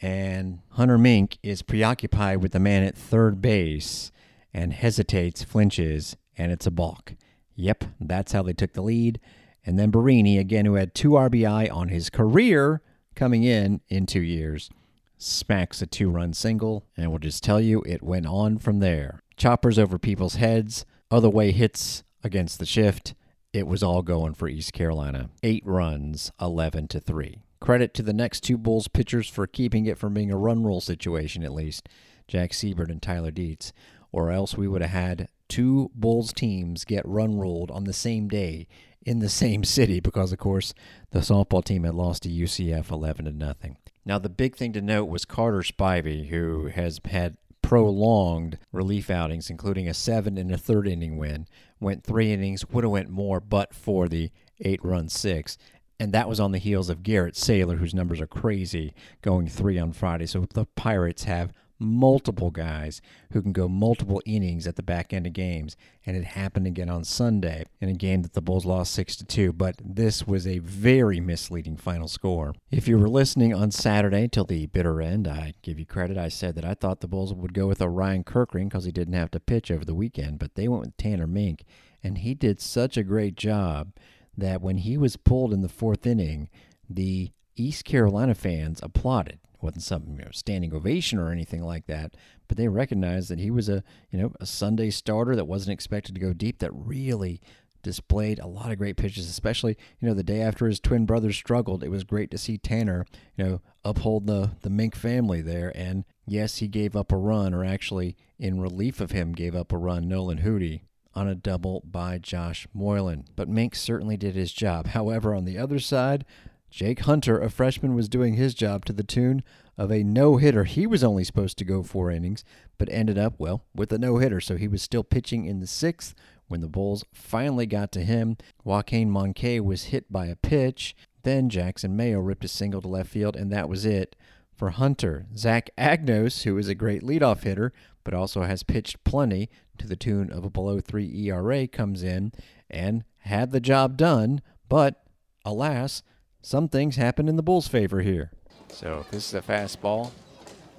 and 0.00 0.60
Hunter 0.70 0.98
Mink 0.98 1.38
is 1.42 1.62
preoccupied 1.62 2.42
with 2.42 2.52
the 2.52 2.60
man 2.60 2.82
at 2.82 2.96
third 2.96 3.40
base 3.40 4.12
and 4.54 4.72
hesitates, 4.72 5.42
flinches, 5.42 6.16
and 6.36 6.52
it's 6.52 6.66
a 6.66 6.70
balk. 6.70 7.14
Yep, 7.56 7.84
that's 8.00 8.32
how 8.32 8.42
they 8.42 8.52
took 8.52 8.72
the 8.72 8.82
lead. 8.82 9.20
And 9.66 9.78
then 9.78 9.90
Barini, 9.90 10.38
again, 10.38 10.64
who 10.64 10.74
had 10.74 10.94
two 10.94 11.10
RBI 11.10 11.72
on 11.72 11.88
his 11.88 12.10
career 12.10 12.80
coming 13.14 13.42
in 13.42 13.80
in 13.88 14.06
two 14.06 14.22
years, 14.22 14.70
smacks 15.18 15.82
a 15.82 15.86
two 15.86 16.08
run 16.08 16.32
single, 16.32 16.86
and 16.96 17.10
we'll 17.10 17.18
just 17.18 17.42
tell 17.42 17.60
you 17.60 17.82
it 17.82 18.02
went 18.02 18.26
on 18.26 18.58
from 18.58 18.78
there. 18.78 19.20
Choppers 19.36 19.78
over 19.78 19.98
people's 19.98 20.36
heads, 20.36 20.86
other 21.10 21.28
way 21.28 21.50
hits 21.50 22.04
against 22.22 22.58
the 22.58 22.66
shift. 22.66 23.14
It 23.52 23.66
was 23.66 23.82
all 23.82 24.02
going 24.02 24.34
for 24.34 24.48
East 24.48 24.72
Carolina. 24.72 25.30
Eight 25.42 25.66
runs, 25.66 26.30
11 26.40 26.88
to 26.88 27.00
3. 27.00 27.42
Credit 27.60 27.92
to 27.94 28.02
the 28.02 28.12
next 28.12 28.40
two 28.40 28.56
Bulls 28.56 28.88
pitchers 28.88 29.28
for 29.28 29.46
keeping 29.46 29.86
it 29.86 29.98
from 29.98 30.14
being 30.14 30.30
a 30.30 30.36
run 30.36 30.62
rule 30.62 30.80
situation, 30.80 31.42
at 31.42 31.52
least 31.52 31.88
Jack 32.28 32.54
Siebert 32.54 32.90
and 32.90 33.02
Tyler 33.02 33.30
Dietz, 33.30 33.72
or 34.12 34.30
else 34.30 34.56
we 34.56 34.68
would 34.68 34.82
have 34.82 34.90
had 34.90 35.28
two 35.48 35.90
Bulls 35.94 36.32
teams 36.32 36.84
get 36.84 37.06
run 37.06 37.38
ruled 37.38 37.70
on 37.70 37.84
the 37.84 37.92
same 37.92 38.28
day 38.28 38.68
in 39.04 39.18
the 39.18 39.28
same 39.28 39.64
city 39.64 40.00
because, 40.00 40.32
of 40.32 40.38
course, 40.38 40.74
the 41.10 41.20
softball 41.20 41.64
team 41.64 41.84
had 41.84 41.94
lost 41.94 42.22
to 42.22 42.28
UCF 42.28 42.90
11 42.90 43.24
to 43.24 43.32
nothing. 43.32 43.76
Now, 44.04 44.18
the 44.18 44.28
big 44.28 44.56
thing 44.56 44.72
to 44.74 44.80
note 44.80 45.06
was 45.06 45.24
Carter 45.24 45.60
Spivey, 45.60 46.28
who 46.28 46.66
has 46.68 47.00
had 47.06 47.36
prolonged 47.60 48.56
relief 48.72 49.10
outings, 49.10 49.50
including 49.50 49.88
a 49.88 49.94
seven 49.94 50.38
and 50.38 50.50
a 50.50 50.56
third 50.56 50.88
inning 50.88 51.18
win. 51.18 51.46
Went 51.80 52.04
three 52.04 52.32
innings, 52.32 52.66
would 52.70 52.84
have 52.84 52.90
went 52.90 53.10
more, 53.10 53.40
but 53.40 53.74
for 53.74 54.08
the 54.08 54.30
eight 54.60 54.82
run 54.82 55.08
six 55.08 55.58
and 56.00 56.12
that 56.12 56.28
was 56.28 56.40
on 56.40 56.52
the 56.52 56.58
heels 56.58 56.88
of 56.88 57.02
Garrett 57.02 57.34
Saylor, 57.34 57.78
whose 57.78 57.94
numbers 57.94 58.20
are 58.20 58.26
crazy, 58.26 58.94
going 59.22 59.48
three 59.48 59.78
on 59.78 59.92
Friday. 59.92 60.26
So 60.26 60.46
the 60.52 60.64
Pirates 60.64 61.24
have 61.24 61.52
multiple 61.80 62.50
guys 62.50 63.00
who 63.32 63.40
can 63.42 63.52
go 63.52 63.68
multiple 63.68 64.20
innings 64.26 64.66
at 64.66 64.76
the 64.76 64.82
back 64.82 65.12
end 65.12 65.26
of 65.26 65.32
games, 65.32 65.76
and 66.04 66.16
it 66.16 66.24
happened 66.24 66.66
again 66.66 66.88
on 66.88 67.04
Sunday 67.04 67.64
in 67.80 67.88
a 67.88 67.94
game 67.94 68.22
that 68.22 68.32
the 68.32 68.40
Bulls 68.40 68.66
lost 68.66 68.92
six 68.92 69.16
to 69.16 69.24
two. 69.24 69.52
But 69.52 69.76
this 69.84 70.26
was 70.26 70.46
a 70.46 70.58
very 70.58 71.20
misleading 71.20 71.76
final 71.76 72.08
score. 72.08 72.54
If 72.70 72.88
you 72.88 72.98
were 72.98 73.08
listening 73.08 73.54
on 73.54 73.70
Saturday 73.70 74.28
till 74.28 74.44
the 74.44 74.66
bitter 74.66 75.00
end, 75.00 75.28
I 75.28 75.54
give 75.62 75.78
you 75.78 75.86
credit. 75.86 76.18
I 76.18 76.28
said 76.28 76.54
that 76.56 76.64
I 76.64 76.74
thought 76.74 77.00
the 77.00 77.08
Bulls 77.08 77.34
would 77.34 77.54
go 77.54 77.66
with 77.66 77.82
Orion 77.82 78.24
Kerkering 78.24 78.68
because 78.68 78.84
he 78.84 78.92
didn't 78.92 79.14
have 79.14 79.30
to 79.32 79.40
pitch 79.40 79.70
over 79.70 79.84
the 79.84 79.94
weekend, 79.94 80.38
but 80.38 80.54
they 80.54 80.68
went 80.68 80.82
with 80.82 80.96
Tanner 80.96 81.26
Mink, 81.26 81.64
and 82.02 82.18
he 82.18 82.34
did 82.34 82.60
such 82.60 82.96
a 82.96 83.02
great 83.02 83.36
job 83.36 83.92
that 84.38 84.62
when 84.62 84.78
he 84.78 84.96
was 84.96 85.16
pulled 85.16 85.52
in 85.52 85.62
the 85.62 85.68
fourth 85.68 86.06
inning, 86.06 86.48
the 86.88 87.32
East 87.56 87.84
Carolina 87.84 88.34
fans 88.34 88.80
applauded. 88.82 89.40
It 89.52 89.62
wasn't 89.62 89.82
some 89.82 90.04
you 90.12 90.24
know, 90.24 90.30
standing 90.32 90.72
ovation 90.72 91.18
or 91.18 91.30
anything 91.30 91.62
like 91.62 91.86
that, 91.86 92.14
but 92.46 92.56
they 92.56 92.68
recognized 92.68 93.28
that 93.30 93.40
he 93.40 93.50
was 93.50 93.68
a 93.68 93.82
you 94.10 94.18
know 94.18 94.32
a 94.40 94.46
Sunday 94.46 94.90
starter 94.90 95.34
that 95.36 95.46
wasn't 95.46 95.74
expected 95.74 96.14
to 96.14 96.20
go 96.20 96.32
deep. 96.32 96.60
That 96.60 96.70
really 96.72 97.40
displayed 97.82 98.38
a 98.38 98.46
lot 98.46 98.70
of 98.70 98.78
great 98.78 98.96
pitches, 98.96 99.28
especially, 99.28 99.76
you 100.00 100.08
know, 100.08 100.14
the 100.14 100.22
day 100.22 100.40
after 100.40 100.66
his 100.66 100.80
twin 100.80 101.06
brothers 101.06 101.36
struggled. 101.36 101.82
It 101.82 101.90
was 101.90 102.04
great 102.04 102.30
to 102.32 102.38
see 102.38 102.58
Tanner, 102.58 103.06
you 103.36 103.44
know, 103.44 103.60
uphold 103.84 104.26
the, 104.26 104.52
the 104.62 104.70
Mink 104.70 104.94
family 104.96 105.40
there. 105.40 105.72
And 105.74 106.04
yes, 106.26 106.58
he 106.58 106.68
gave 106.68 106.96
up 106.96 107.12
a 107.12 107.16
run, 107.16 107.54
or 107.54 107.64
actually, 107.64 108.16
in 108.38 108.60
relief 108.60 109.00
of 109.00 109.12
him, 109.12 109.32
gave 109.32 109.54
up 109.54 109.72
a 109.72 109.78
run, 109.78 110.08
Nolan 110.08 110.38
Hootie, 110.38 110.82
on 111.14 111.28
a 111.28 111.34
double 111.34 111.82
by 111.84 112.18
Josh 112.18 112.66
Moylan. 112.72 113.24
But 113.36 113.48
Mink 113.48 113.74
certainly 113.74 114.16
did 114.16 114.34
his 114.34 114.52
job. 114.52 114.86
However, 114.88 115.34
on 115.34 115.44
the 115.44 115.58
other 115.58 115.78
side, 115.78 116.24
Jake 116.70 117.00
Hunter, 117.00 117.40
a 117.40 117.50
freshman, 117.50 117.94
was 117.94 118.08
doing 118.08 118.34
his 118.34 118.54
job 118.54 118.84
to 118.84 118.92
the 118.92 119.02
tune 119.02 119.42
of 119.76 119.90
a 119.90 120.02
no 120.02 120.36
hitter. 120.36 120.64
He 120.64 120.86
was 120.86 121.02
only 121.02 121.24
supposed 121.24 121.56
to 121.58 121.64
go 121.64 121.82
four 121.82 122.10
innings, 122.10 122.44
but 122.76 122.88
ended 122.90 123.16
up, 123.16 123.34
well, 123.38 123.64
with 123.74 123.92
a 123.92 123.98
no 123.98 124.18
hitter. 124.18 124.40
So 124.40 124.56
he 124.56 124.68
was 124.68 124.82
still 124.82 125.04
pitching 125.04 125.44
in 125.44 125.60
the 125.60 125.66
sixth 125.66 126.14
when 126.48 126.60
the 126.60 126.68
Bulls 126.68 127.04
finally 127.12 127.66
got 127.66 127.92
to 127.92 128.04
him. 128.04 128.36
Joaquin 128.64 129.10
Moncay 129.10 129.60
was 129.60 129.84
hit 129.84 130.12
by 130.12 130.26
a 130.26 130.36
pitch. 130.36 130.94
Then 131.22 131.48
Jackson 131.48 131.96
Mayo 131.96 132.20
ripped 132.20 132.44
a 132.44 132.48
single 132.48 132.82
to 132.82 132.88
left 132.88 133.10
field, 133.10 133.36
and 133.36 133.50
that 133.52 133.68
was 133.68 133.84
it 133.84 134.16
for 134.54 134.70
Hunter. 134.70 135.26
Zach 135.36 135.70
Agnos, 135.78 136.42
who 136.42 136.58
is 136.58 136.68
a 136.68 136.74
great 136.74 137.02
leadoff 137.02 137.42
hitter, 137.42 137.72
but 138.04 138.14
also 138.14 138.42
has 138.42 138.62
pitched 138.62 139.04
plenty 139.04 139.48
to 139.78 139.86
the 139.86 139.96
tune 139.96 140.30
of 140.30 140.44
a 140.44 140.50
below 140.50 140.80
three 140.80 141.10
ERA, 141.26 141.66
comes 141.66 142.02
in 142.02 142.32
and 142.70 143.04
had 143.18 143.50
the 143.50 143.60
job 143.60 143.96
done. 143.96 144.40
But 144.68 145.02
alas, 145.44 146.02
some 146.42 146.68
things 146.68 146.96
happened 146.96 147.28
in 147.28 147.36
the 147.36 147.42
Bulls' 147.42 147.68
favor 147.68 148.00
here. 148.00 148.30
So 148.68 149.00
if 149.00 149.10
this 149.10 149.28
is 149.28 149.34
a 149.34 149.40
fastball, 149.40 150.10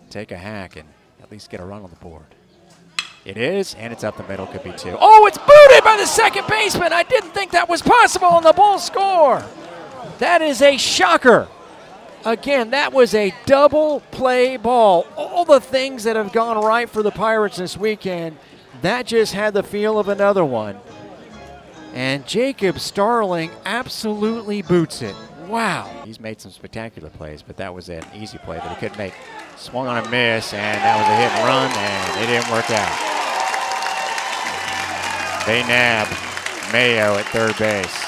take 0.09 0.31
a 0.31 0.37
hack 0.37 0.75
and 0.75 0.87
at 1.21 1.31
least 1.31 1.49
get 1.49 1.59
a 1.59 1.65
run 1.65 1.83
on 1.83 1.89
the 1.89 1.95
board. 1.97 2.35
It 3.25 3.37
is, 3.37 3.75
and 3.75 3.91
it's 3.91 4.03
up 4.03 4.17
the 4.17 4.23
middle. 4.23 4.47
Could 4.47 4.63
be 4.63 4.71
two. 4.71 4.97
Oh, 4.99 5.25
it's 5.27 5.37
booted 5.37 5.83
by 5.83 5.97
the 5.97 6.05
second 6.05 6.47
baseman. 6.47 6.93
I 6.93 7.03
didn't 7.03 7.31
think 7.31 7.51
that 7.51 7.67
was 7.67 7.81
possible, 7.81 8.29
and 8.29 8.45
the 8.45 8.53
Bulls 8.53 8.85
score. 8.85 9.43
That 10.19 10.41
is 10.41 10.61
a 10.61 10.77
shocker. 10.77 11.47
Again, 12.25 12.71
that 12.71 12.91
was 12.91 13.13
a 13.13 13.33
double 13.45 14.01
play 14.11 14.57
ball. 14.57 15.05
All 15.15 15.45
the 15.45 15.59
things 15.59 16.03
that 16.05 16.15
have 16.15 16.33
gone 16.33 16.63
right 16.63 16.89
for 16.89 17.03
the 17.03 17.11
Pirates 17.11 17.57
this 17.57 17.77
weekend, 17.77 18.37
that 18.81 19.05
just 19.05 19.33
had 19.33 19.53
the 19.53 19.63
feel 19.63 19.99
of 19.99 20.07
another 20.07 20.45
one. 20.45 20.79
And 21.93 22.25
Jacob 22.27 22.79
Starling 22.79 23.51
absolutely 23.65 24.61
boots 24.61 25.01
it. 25.01 25.15
Wow. 25.47 25.89
He's 26.05 26.19
made 26.19 26.39
some 26.39 26.51
spectacular 26.51 27.09
plays, 27.09 27.41
but 27.41 27.57
that 27.57 27.73
was 27.73 27.89
an 27.89 28.03
easy 28.13 28.37
play 28.37 28.57
that 28.57 28.69
he 28.69 28.75
couldn't 28.75 28.97
make. 28.97 29.13
Swung 29.57 29.87
on 29.87 29.97
a 29.97 30.09
miss, 30.09 30.53
and 30.53 30.81
that 30.81 30.97
was 30.97 31.07
a 31.07 31.15
hit 31.17 31.31
and 31.31 31.47
run, 31.47 31.71
and 31.75 32.23
it 32.23 32.27
didn't 32.27 32.51
work 32.51 32.69
out. 32.69 33.15
They 35.45 35.63
nab 35.63 36.07
Mayo 36.71 37.15
at 37.15 37.25
third 37.25 37.57
base. 37.57 38.05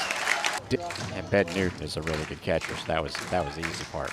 And 1.14 1.28
Ben 1.30 1.46
Newton 1.54 1.82
is 1.82 1.96
a 1.96 2.02
really 2.02 2.24
good 2.24 2.40
catcher, 2.40 2.74
so 2.76 2.86
that 2.86 3.02
was 3.02 3.12
that 3.30 3.44
was 3.44 3.56
the 3.56 3.60
easy 3.60 3.84
part. 3.90 4.12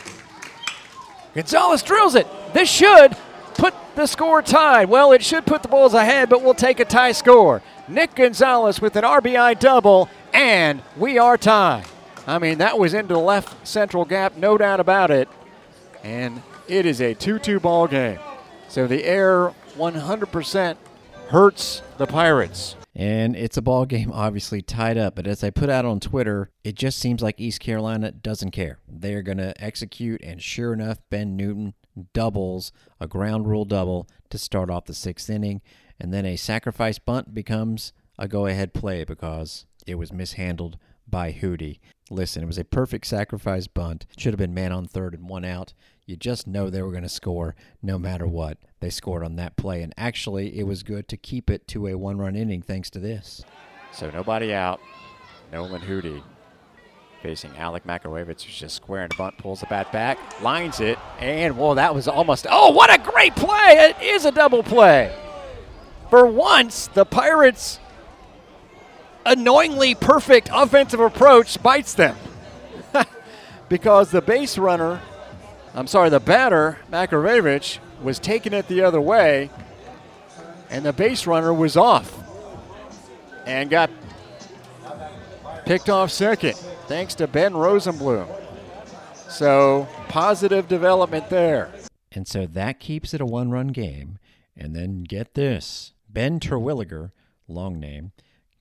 Gonzalez 1.36 1.84
drills 1.84 2.16
it. 2.16 2.28
This 2.54 2.70
should 2.70 3.16
put 3.60 3.74
the 3.96 4.08
score 4.08 4.42
tied. 4.42 4.90
Well, 4.90 5.12
it 5.12 5.22
should 5.22 5.46
put 5.46 5.62
the 5.62 5.68
Bulls 5.68 5.94
ahead, 5.94 6.30
but 6.30 6.42
we'll 6.42 6.54
take 6.54 6.80
a 6.80 6.86
tie 6.86 7.12
score. 7.12 7.62
Nick 7.88 8.16
Gonzalez 8.16 8.80
with 8.80 8.96
an 8.96 9.04
RBI 9.04 9.60
double, 9.60 10.10
and 10.34 10.82
we 10.96 11.18
are 11.18 11.38
tied. 11.38 11.86
I 12.26 12.40
mean, 12.40 12.60
that 12.60 12.80
was 12.80 12.94
into 12.94 13.14
the 13.14 13.20
left 13.20 13.68
central 13.68 14.06
gap, 14.06 14.38
no 14.38 14.58
doubt 14.58 14.80
about 14.80 15.12
it. 15.12 15.28
And 16.04 16.42
it 16.68 16.86
is 16.86 17.02
a 17.02 17.14
2 17.14 17.40
2 17.40 17.60
ball 17.60 17.88
game. 17.88 18.20
So 18.70 18.88
the 18.88 19.04
air 19.04 19.54
100% 19.76 20.78
hurts 21.30 21.82
the 21.98 22.08
Pirates. 22.08 22.76
And 22.96 23.36
it's 23.36 23.58
a 23.58 23.62
ball 23.62 23.86
game, 23.86 24.12
obviously 24.14 24.62
tied 24.62 24.98
up. 24.98 25.16
But 25.16 25.28
as 25.28 25.44
I 25.44 25.50
put 25.50 25.70
out 25.70 25.86
on 25.86 26.00
Twitter, 26.00 26.52
it 26.64 26.76
just 26.76 27.00
seems 27.00 27.22
like 27.22 27.40
East 27.40 27.60
Carolina 27.60 28.12
doesn't 28.12 28.52
care. 28.52 28.80
They're 28.88 29.22
going 29.22 29.38
to 29.38 29.54
execute, 29.62 30.22
and 30.24 30.42
sure 30.42 30.74
enough, 30.74 31.00
Ben 31.10 31.36
Newton 31.36 31.74
doubles 32.14 32.72
a 33.00 33.08
ground 33.08 33.48
rule 33.48 33.66
double 33.66 34.08
to 34.30 34.38
start 34.38 34.70
off 34.70 34.86
the 34.86 34.94
sixth 34.94 35.30
inning. 35.30 35.62
And 36.00 36.14
then 36.14 36.26
a 36.26 36.36
sacrifice 36.36 37.00
bunt 37.00 37.34
becomes 37.34 37.94
a 38.18 38.28
go 38.28 38.46
ahead 38.46 38.74
play 38.74 39.04
because 39.04 39.66
it 39.86 39.96
was 39.96 40.14
mishandled 40.14 40.78
by 41.08 41.32
Hootie. 41.32 41.80
Listen, 42.10 42.44
it 42.44 42.48
was 42.48 42.58
a 42.58 42.64
perfect 42.64 43.08
sacrifice 43.08 43.68
bunt. 43.68 44.06
Should 44.18 44.34
have 44.34 44.40
been 44.40 44.54
man 44.54 44.72
on 44.72 44.86
third 44.86 45.14
and 45.14 45.30
one 45.30 45.46
out. 45.46 45.74
You 46.06 46.16
just 46.16 46.48
know 46.48 46.70
they 46.70 46.82
were 46.82 46.92
going 46.92 47.04
to 47.04 47.10
score 47.10 47.56
no 47.82 48.00
matter 48.00 48.28
what. 48.28 48.58
They 48.80 48.90
scored 48.90 49.24
on 49.24 49.36
that 49.36 49.58
play, 49.58 49.84
and 49.84 49.94
actually, 49.98 50.58
it 50.58 50.64
was 50.64 50.82
good 50.82 51.08
to 51.10 51.18
keep 51.18 51.50
it 51.50 51.68
to 51.68 51.88
a 51.88 51.98
one 51.98 52.18
run 52.18 52.36
inning 52.36 52.62
thanks 52.62 52.90
to 52.92 53.00
this. 53.00 53.44
So 53.92 54.10
nobody 54.10 54.54
out. 54.54 54.80
Nolan 55.52 55.82
Hootie 55.82 56.24
facing 57.22 57.56
Alec 57.58 57.84
Makarewicz, 57.86 58.44
who's 58.44 58.58
just 58.58 58.76
squaring 58.76 59.10
the 59.10 59.16
bunt, 59.16 59.38
pulls 59.38 59.60
the 59.60 59.66
bat 59.66 59.92
back, 59.92 60.42
lines 60.42 60.80
it, 60.80 60.98
and 61.20 61.58
whoa, 61.58 61.76
that 61.76 61.94
was 61.94 62.08
almost. 62.08 62.48
Oh, 62.50 62.72
what 62.72 62.94
a 62.94 62.98
great 62.98 63.36
play! 63.36 63.94
It 64.00 64.02
is 64.02 64.26
a 64.26 64.32
double 64.32 64.64
play. 64.64 65.16
For 66.10 66.26
once, 66.26 66.88
the 66.88 67.06
Pirates 67.06 67.80
annoyingly 69.26 69.96
perfect 69.96 70.50
offensive 70.52 71.00
approach 71.00 71.62
bites 71.62 71.94
them. 71.94 72.16
because 73.70 74.12
the 74.12 74.22
base 74.22 74.58
runner, 74.58 75.02
I'm 75.76 75.88
sorry, 75.88 76.10
the 76.10 76.20
batter, 76.20 76.80
Makarewicz, 76.92 77.80
was 78.02 78.18
taking 78.18 78.54
it 78.54 78.68
the 78.68 78.82
other 78.82 79.02
way, 79.02 79.50
and 80.70 80.86
the 80.86 80.94
base 80.94 81.28
runner 81.28 81.54
was 81.54 81.76
off 81.76 82.16
and 83.46 83.70
got 83.70 83.90
picked 85.66 85.90
off 85.90 86.12
second 86.12 86.56
thanks 86.90 87.14
to 87.14 87.28
Ben 87.28 87.54
Rosenblum. 87.54 88.28
So, 89.30 89.88
positive 90.08 90.68
development 90.68 91.30
there. 91.30 91.72
And 92.12 92.28
so 92.28 92.48
that 92.48 92.80
keeps 92.80 93.14
it 93.14 93.22
a 93.22 93.28
one 93.28 93.52
run 93.52 93.68
game. 93.68 94.18
And 94.58 94.76
then 94.76 95.04
get 95.04 95.36
this 95.36 95.94
Ben 96.10 96.40
Terwilliger, 96.40 97.12
long 97.48 97.80
name, 97.80 98.12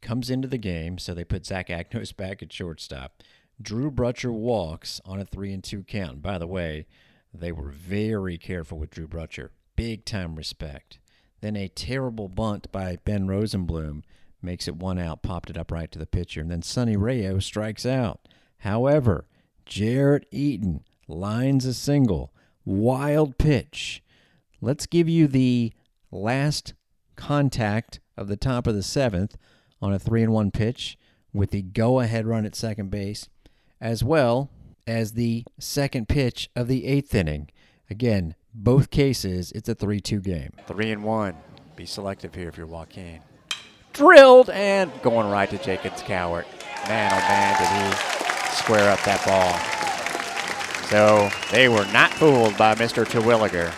comes 0.02 0.28
into 0.28 0.47
the 0.47 0.58
game, 0.58 0.99
so 0.99 1.14
they 1.14 1.25
put 1.25 1.47
Zach 1.47 1.68
Agnos 1.68 2.14
back 2.16 2.42
at 2.42 2.52
shortstop. 2.52 3.23
Drew 3.61 3.90
Brutcher 3.90 4.30
walks 4.30 5.00
on 5.06 5.18
a 5.18 5.25
three 5.25 5.54
and 5.54 5.64
two 5.64 5.82
count. 5.82 6.12
And 6.12 6.23
by 6.23 6.37
the 6.37 6.47
way, 6.47 6.87
they 7.32 7.50
were 7.50 7.70
very 7.70 8.37
careful 8.37 8.78
with 8.78 8.90
Drew 8.90 9.08
Brutcher. 9.08 9.49
Big 9.75 10.04
time 10.04 10.37
respect. 10.37 10.99
Then 11.40 11.56
a 11.56 11.68
terrible 11.68 12.28
bunt 12.28 12.70
by 12.70 12.99
Ben 13.04 13.26
Rosenblum 13.26 14.02
makes 14.42 14.68
it 14.68 14.76
one 14.76 14.99
out, 14.99 15.23
popped 15.23 15.50
it 15.50 15.59
up 15.59 15.71
right 15.71 15.90
to 15.90 15.99
the 15.99 16.07
pitcher. 16.07 16.40
And 16.40 16.50
then 16.50 16.62
Sonny 16.62 16.97
Rayo 16.97 17.38
strikes 17.38 17.85
out. 17.85 18.21
However, 18.59 19.26
Jarrett 19.66 20.26
Eaton 20.30 20.85
lines 21.07 21.64
a 21.64 21.75
single. 21.75 22.33
Wild 22.64 23.38
pitch. 23.38 24.02
Let's 24.61 24.87
give 24.87 25.09
you 25.09 25.26
the 25.26 25.73
last 26.11 26.75
contact 27.16 28.00
of 28.16 28.28
the 28.28 28.37
top 28.37 28.66
of 28.66 28.75
the 28.75 28.83
seventh 28.83 29.37
on 29.80 29.92
a 29.92 29.99
three 29.99 30.23
and 30.23 30.33
one 30.33 30.50
pitch 30.50 30.99
with 31.33 31.50
the 31.50 31.62
go 31.62 32.00
ahead 32.00 32.26
run 32.26 32.45
at 32.45 32.54
second 32.54 32.90
base, 32.90 33.28
as 33.80 34.02
well 34.02 34.50
as 34.87 35.12
the 35.12 35.45
second 35.59 36.09
pitch 36.09 36.50
of 36.57 36.66
the 36.66 36.87
eighth 36.87 37.14
inning. 37.14 37.50
Again, 37.90 38.35
both 38.54 38.90
cases, 38.90 39.52
it's 39.52 39.68
a 39.68 39.75
3 39.75 40.00
2 40.00 40.21
game. 40.21 40.52
Three 40.66 40.90
and 40.90 41.04
one. 41.04 41.37
Be 41.76 41.87
selective 41.87 42.35
here 42.35 42.49
if 42.49 42.57
you're 42.57 42.66
Joaquin. 42.66 43.21
Drilled 43.99 44.49
and 44.50 44.93
going 45.02 45.28
right 45.28 45.50
to 45.50 45.59
Jacobs 45.59 46.02
Cowart. 46.02 46.45
Man, 46.88 47.11
oh 47.12 47.17
man, 47.17 47.59
did 47.59 47.69
he 47.69 48.55
square 48.55 48.93
up 48.93 49.00
that 49.02 49.25
ball. 49.26 50.88
So 50.88 51.28
they 51.50 51.69
were 51.69 51.85
not 51.93 52.12
fooled 52.12 52.57
by 52.57 52.76
Mr. 52.76 53.05
Terwilliger, 53.05 53.75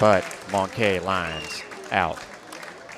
but 0.00 0.24
Moncay 0.50 1.04
lines 1.04 1.62
out. 1.90 2.18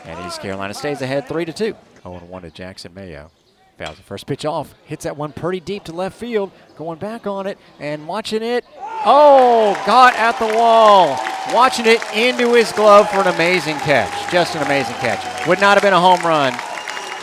And 0.04 0.24
East 0.24 0.40
Carolina 0.42 0.74
stays 0.74 1.02
ahead 1.02 1.26
3 1.26 1.44
to 1.44 1.52
2. 1.52 1.76
0 2.04 2.18
1 2.20 2.42
to 2.42 2.50
Jackson 2.52 2.94
Mayo. 2.94 3.32
Fouls 3.76 3.96
the 3.96 4.04
first 4.04 4.28
pitch 4.28 4.44
off, 4.44 4.76
hits 4.84 5.02
that 5.02 5.16
one 5.16 5.32
pretty 5.32 5.58
deep 5.58 5.82
to 5.82 5.92
left 5.92 6.16
field, 6.16 6.52
going 6.76 7.00
back 7.00 7.26
on 7.26 7.48
it 7.48 7.58
and 7.80 8.06
watching 8.06 8.44
it. 8.44 8.64
Oh, 9.04 9.74
got 9.84 10.14
at 10.14 10.38
the 10.38 10.56
wall. 10.56 11.18
Watching 11.52 11.86
it 11.86 12.00
into 12.14 12.54
his 12.54 12.70
glove 12.70 13.10
for 13.10 13.22
an 13.22 13.34
amazing 13.34 13.76
catch. 13.78 14.30
Just 14.30 14.54
an 14.54 14.62
amazing 14.62 14.94
catch. 14.94 15.33
Would 15.46 15.60
not 15.60 15.74
have 15.74 15.82
been 15.82 15.92
a 15.92 16.00
home 16.00 16.20
run, 16.20 16.54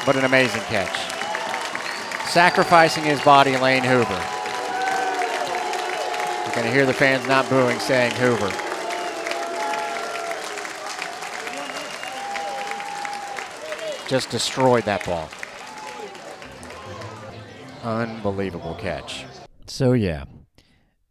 but 0.06 0.16
an 0.16 0.26
amazing 0.26 0.62
catch. 0.64 0.96
Sacrificing 2.30 3.04
his 3.04 3.20
body, 3.22 3.58
Lane 3.58 3.84
Hoover. 3.84 4.22
You're 6.46 6.56
going 6.56 6.68
to 6.68 6.72
hear 6.72 6.86
the 6.86 6.94
fans 6.94 7.28
not 7.28 7.50
booing, 7.50 7.80
saying 7.80 8.12
Hoover. 8.12 8.52
Just 14.08 14.30
destroyed 14.30 14.84
that 14.84 15.04
ball. 15.06 15.30
Unbelievable 17.84 18.76
catch. 18.76 19.26
So, 19.66 19.94
yeah. 19.94 20.26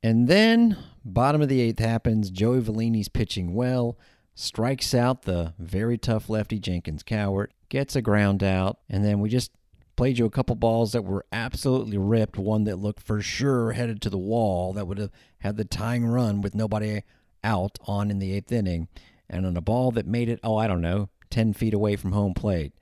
And 0.02 0.28
then, 0.28 0.76
bottom 1.04 1.42
of 1.42 1.48
the 1.48 1.60
eighth 1.60 1.80
happens. 1.80 2.30
Joey 2.30 2.60
Vellini's 2.60 3.08
pitching 3.08 3.54
well, 3.54 3.98
strikes 4.40 4.94
out 4.94 5.22
the 5.22 5.54
very 5.58 5.98
tough 5.98 6.28
lefty 6.28 6.58
Jenkins 6.58 7.02
Cowart, 7.02 7.48
gets 7.68 7.94
a 7.94 8.02
ground 8.02 8.42
out, 8.42 8.78
and 8.88 9.04
then 9.04 9.20
we 9.20 9.28
just 9.28 9.52
played 9.96 10.18
you 10.18 10.24
a 10.24 10.30
couple 10.30 10.56
balls 10.56 10.92
that 10.92 11.02
were 11.02 11.26
absolutely 11.30 11.98
ripped. 11.98 12.38
One 12.38 12.64
that 12.64 12.78
looked 12.78 13.02
for 13.02 13.20
sure 13.20 13.72
headed 13.72 14.00
to 14.02 14.10
the 14.10 14.18
wall 14.18 14.72
that 14.72 14.86
would 14.86 14.98
have 14.98 15.10
had 15.40 15.56
the 15.56 15.64
tying 15.64 16.06
run 16.06 16.40
with 16.40 16.54
nobody 16.54 17.02
out 17.44 17.78
on 17.84 18.10
in 18.10 18.18
the 18.18 18.32
eighth 18.32 18.50
inning, 18.50 18.88
and 19.28 19.44
on 19.46 19.56
a 19.56 19.60
ball 19.60 19.90
that 19.92 20.06
made 20.06 20.28
it, 20.28 20.40
oh, 20.42 20.56
I 20.56 20.66
don't 20.66 20.80
know, 20.80 21.10
10 21.28 21.52
feet 21.52 21.74
away 21.74 21.96
from 21.96 22.12
home 22.12 22.34
plate. 22.34 22.72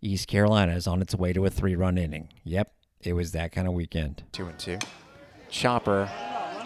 East 0.00 0.28
Carolina 0.28 0.74
is 0.74 0.86
on 0.86 1.02
its 1.02 1.14
way 1.14 1.32
to 1.32 1.44
a 1.44 1.50
three 1.50 1.74
run 1.74 1.98
inning. 1.98 2.28
Yep, 2.44 2.72
it 3.02 3.12
was 3.12 3.32
that 3.32 3.52
kind 3.52 3.68
of 3.68 3.74
weekend. 3.74 4.22
Two 4.32 4.46
and 4.46 4.58
two. 4.58 4.78
Chopper, 5.50 6.08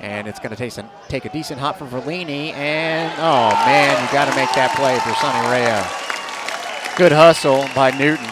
and 0.04 0.28
it's 0.28 0.38
going 0.38 0.54
to 0.54 0.90
take, 1.08 1.24
a 1.24 1.28
decent 1.30 1.58
hop 1.58 1.78
for 1.78 1.86
Verlini, 1.86 2.52
and 2.52 3.10
oh 3.16 3.48
man, 3.64 4.04
you 4.04 4.12
got 4.12 4.26
to 4.26 4.36
make 4.36 4.52
that 4.52 4.76
play 4.76 4.98
for 4.98 5.14
Sonny 5.14 5.48
Rayo. 5.48 5.82
Good 6.98 7.10
hustle 7.10 7.66
by 7.74 7.90
Newton, 7.90 8.28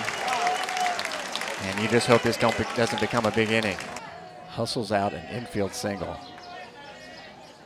and 1.62 1.81
you 1.81 1.88
just 1.88 2.07
hope 2.07 2.21
this 2.23 2.37
don't 2.37 2.57
be, 2.59 2.64
doesn't 2.76 3.00
become 3.00 3.25
a 3.25 3.31
big 3.31 3.50
inning. 3.50 3.79
Hustles 4.49 4.93
out 4.93 5.14
an 5.14 5.25
infield 5.35 5.73
single. 5.73 6.19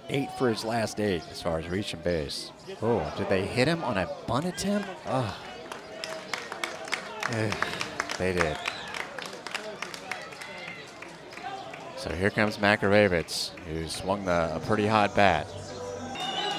Eight 0.08 0.28
for 0.38 0.48
his 0.48 0.64
last 0.64 1.00
eight 1.00 1.24
as 1.32 1.42
far 1.42 1.58
as 1.58 1.66
reaching 1.66 1.98
base. 1.98 2.52
Oh, 2.80 3.12
did 3.18 3.28
they 3.28 3.44
hit 3.44 3.66
him 3.66 3.82
on 3.82 3.98
a 3.98 4.08
bunt 4.28 4.46
attempt? 4.46 4.88
Oh. 5.08 5.36
they 8.18 8.32
did. 8.32 8.56
So 12.06 12.14
here 12.14 12.30
comes 12.30 12.58
Makarewicz, 12.58 13.50
who 13.66 13.88
swung 13.88 14.26
the, 14.26 14.54
a 14.54 14.60
pretty 14.60 14.86
hot 14.86 15.16
bat. 15.16 15.48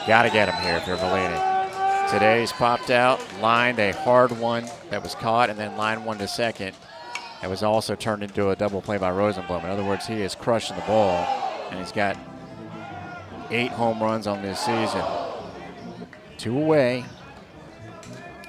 Got 0.05 0.23
to 0.23 0.29
get 0.29 0.49
him 0.49 0.61
here 0.61 0.75
if 0.75 0.85
you're 0.85 0.97
Valini. 0.97 2.11
Today 2.11 2.41
he's 2.41 2.51
popped 2.51 2.89
out, 2.89 3.21
lined 3.41 3.79
a 3.79 3.93
hard 3.93 4.31
one 4.39 4.65
that 4.89 5.01
was 5.01 5.15
caught, 5.15 5.49
and 5.49 5.57
then 5.57 5.77
lined 5.77 6.05
one 6.05 6.17
to 6.17 6.27
second. 6.27 6.75
That 7.41 7.49
was 7.49 7.63
also 7.63 7.95
turned 7.95 8.23
into 8.23 8.49
a 8.49 8.57
double 8.57 8.81
play 8.81 8.97
by 8.97 9.09
Rosenblum. 9.09 9.63
In 9.63 9.69
other 9.69 9.85
words, 9.85 10.05
he 10.05 10.21
is 10.21 10.35
crushing 10.35 10.75
the 10.75 10.81
ball, 10.83 11.25
and 11.69 11.79
he's 11.79 11.93
got 11.93 12.17
eight 13.49 13.71
home 13.71 14.03
runs 14.03 14.27
on 14.27 14.41
this 14.41 14.59
season. 14.59 15.03
Two 16.37 16.57
away. 16.57 17.05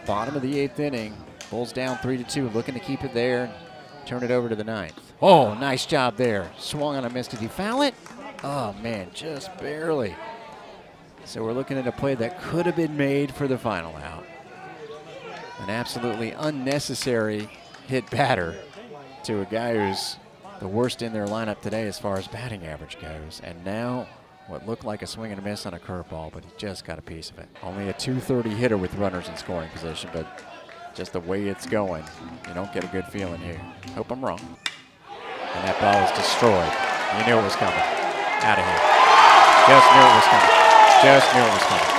Bottom 0.04 0.34
of 0.34 0.42
the 0.42 0.58
eighth 0.58 0.80
inning. 0.80 1.16
Bulls 1.48 1.72
down 1.72 1.98
three 1.98 2.16
to 2.16 2.24
two, 2.24 2.48
looking 2.48 2.74
to 2.74 2.80
keep 2.80 3.04
it 3.04 3.14
there. 3.14 3.52
Turn 4.04 4.24
it 4.24 4.32
over 4.32 4.48
to 4.48 4.56
the 4.56 4.64
ninth. 4.64 5.07
Oh, 5.20 5.54
nice 5.54 5.84
job 5.84 6.16
there. 6.16 6.50
Swung 6.58 6.94
on 6.96 7.04
a 7.04 7.10
miss. 7.10 7.26
Did 7.26 7.40
he 7.40 7.48
foul 7.48 7.82
it? 7.82 7.94
Oh 8.44 8.72
man, 8.74 9.10
just 9.12 9.56
barely. 9.58 10.14
So 11.24 11.42
we're 11.42 11.52
looking 11.52 11.76
at 11.76 11.86
a 11.86 11.92
play 11.92 12.14
that 12.14 12.40
could 12.40 12.66
have 12.66 12.76
been 12.76 12.96
made 12.96 13.34
for 13.34 13.48
the 13.48 13.58
final 13.58 13.96
out. 13.96 14.24
An 15.60 15.70
absolutely 15.70 16.30
unnecessary 16.30 17.48
hit 17.88 18.08
batter 18.10 18.54
to 19.24 19.40
a 19.40 19.44
guy 19.44 19.74
who's 19.74 20.16
the 20.60 20.68
worst 20.68 21.02
in 21.02 21.12
their 21.12 21.26
lineup 21.26 21.60
today 21.60 21.88
as 21.88 21.98
far 21.98 22.16
as 22.16 22.28
batting 22.28 22.64
average 22.64 23.00
goes. 23.00 23.40
And 23.42 23.64
now 23.64 24.06
what 24.46 24.68
looked 24.68 24.84
like 24.84 25.02
a 25.02 25.06
swing 25.06 25.32
and 25.32 25.40
a 25.40 25.42
miss 25.42 25.66
on 25.66 25.74
a 25.74 25.78
curveball, 25.80 26.32
but 26.32 26.44
he 26.44 26.50
just 26.56 26.84
got 26.84 26.98
a 26.98 27.02
piece 27.02 27.30
of 27.30 27.38
it. 27.40 27.48
Only 27.62 27.88
a 27.88 27.92
230 27.92 28.50
hitter 28.50 28.76
with 28.76 28.94
runners 28.94 29.28
in 29.28 29.36
scoring 29.36 29.68
position, 29.70 30.10
but 30.12 30.42
just 30.94 31.12
the 31.12 31.20
way 31.20 31.48
it's 31.48 31.66
going, 31.66 32.04
you 32.46 32.54
don't 32.54 32.72
get 32.72 32.84
a 32.84 32.88
good 32.88 33.04
feeling 33.06 33.40
here. 33.40 33.60
Hope 33.94 34.10
I'm 34.12 34.24
wrong. 34.24 34.56
And 35.54 35.62
that 35.64 35.80
ball 35.80 35.96
was 36.00 36.12
destroyed. 36.12 36.72
You 37.16 37.22
knew 37.24 37.40
it 37.40 37.44
was 37.44 37.56
coming. 37.56 37.80
Out 38.44 38.58
of 38.58 38.64
here. 38.64 38.82
Just 39.68 39.88
knew 39.92 40.04
it 40.04 40.14
was 40.16 40.28
coming. 40.28 40.54
Just 41.00 41.26
knew 41.32 41.44
it 41.44 41.54
was 41.54 41.66
coming. 41.68 41.98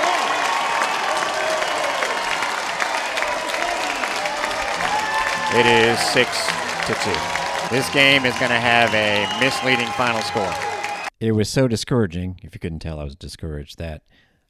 It 5.52 5.66
is 5.66 5.98
six 5.98 6.46
to 6.86 6.94
two. 7.02 7.20
This 7.74 7.90
game 7.90 8.24
is 8.24 8.38
going 8.38 8.50
to 8.50 8.60
have 8.60 8.94
a 8.94 9.26
misleading 9.40 9.88
final 9.88 10.22
score. 10.22 10.52
It 11.18 11.32
was 11.32 11.48
so 11.48 11.68
discouraging. 11.68 12.40
If 12.42 12.54
you 12.54 12.60
couldn't 12.60 12.78
tell, 12.78 12.98
I 12.98 13.04
was 13.04 13.14
discouraged 13.14 13.78
that 13.78 14.02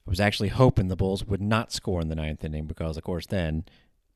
I 0.06 0.10
was 0.10 0.20
actually 0.20 0.50
hoping 0.50 0.88
the 0.88 0.96
Bulls 0.96 1.24
would 1.24 1.40
not 1.40 1.72
score 1.72 2.00
in 2.00 2.08
the 2.08 2.14
ninth 2.14 2.44
inning 2.44 2.66
because, 2.66 2.96
of 2.96 3.02
course, 3.02 3.26
then, 3.26 3.64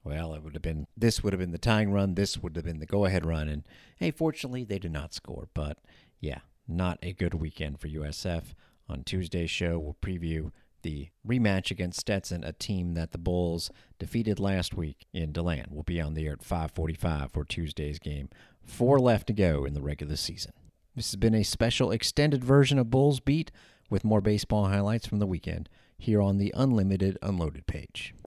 well, 0.04 0.34
it 0.34 0.42
would 0.42 0.54
have 0.54 0.62
been 0.62 0.86
this 0.96 1.22
would 1.22 1.32
have 1.32 1.40
been 1.40 1.52
the 1.52 1.58
tying 1.58 1.90
run, 1.90 2.14
this 2.14 2.38
would 2.38 2.54
have 2.56 2.64
been 2.64 2.78
the 2.78 2.86
go-ahead 2.86 3.24
run, 3.24 3.48
and 3.48 3.64
hey, 3.96 4.10
fortunately, 4.10 4.62
they 4.62 4.78
did 4.78 4.92
not 4.92 5.14
score. 5.14 5.48
But 5.54 5.78
yeah, 6.20 6.40
not 6.68 6.98
a 7.02 7.12
good 7.12 7.34
weekend 7.34 7.80
for 7.80 7.88
USF. 7.88 8.54
On 8.88 9.02
Tuesday's 9.02 9.50
show, 9.50 9.78
we'll 9.78 9.96
preview 10.02 10.52
the 10.82 11.08
rematch 11.26 11.70
against 11.70 12.00
Stetson, 12.00 12.44
a 12.44 12.52
team 12.52 12.92
that 12.92 13.12
the 13.12 13.18
Bulls 13.18 13.70
defeated 13.98 14.38
last 14.38 14.74
week 14.74 15.06
in 15.14 15.32
Deland. 15.32 15.68
We'll 15.70 15.82
be 15.82 16.00
on 16.00 16.12
the 16.12 16.26
air 16.26 16.34
at 16.34 16.42
5:45 16.42 17.32
for 17.32 17.44
Tuesday's 17.44 17.98
game. 17.98 18.28
Four 18.62 19.00
left 19.00 19.26
to 19.28 19.32
go 19.32 19.64
in 19.64 19.74
the 19.74 19.82
regular 19.82 20.16
season. 20.16 20.52
This 20.94 21.10
has 21.10 21.16
been 21.16 21.34
a 21.34 21.42
special 21.42 21.90
extended 21.90 22.44
version 22.44 22.78
of 22.78 22.90
Bulls 22.90 23.20
Beat 23.20 23.50
with 23.90 24.04
more 24.04 24.20
baseball 24.20 24.66
highlights 24.66 25.06
from 25.06 25.18
the 25.18 25.26
weekend 25.26 25.68
here 25.98 26.20
on 26.20 26.38
the 26.38 26.52
Unlimited 26.56 27.18
Unloaded 27.22 27.66
page. 27.66 28.14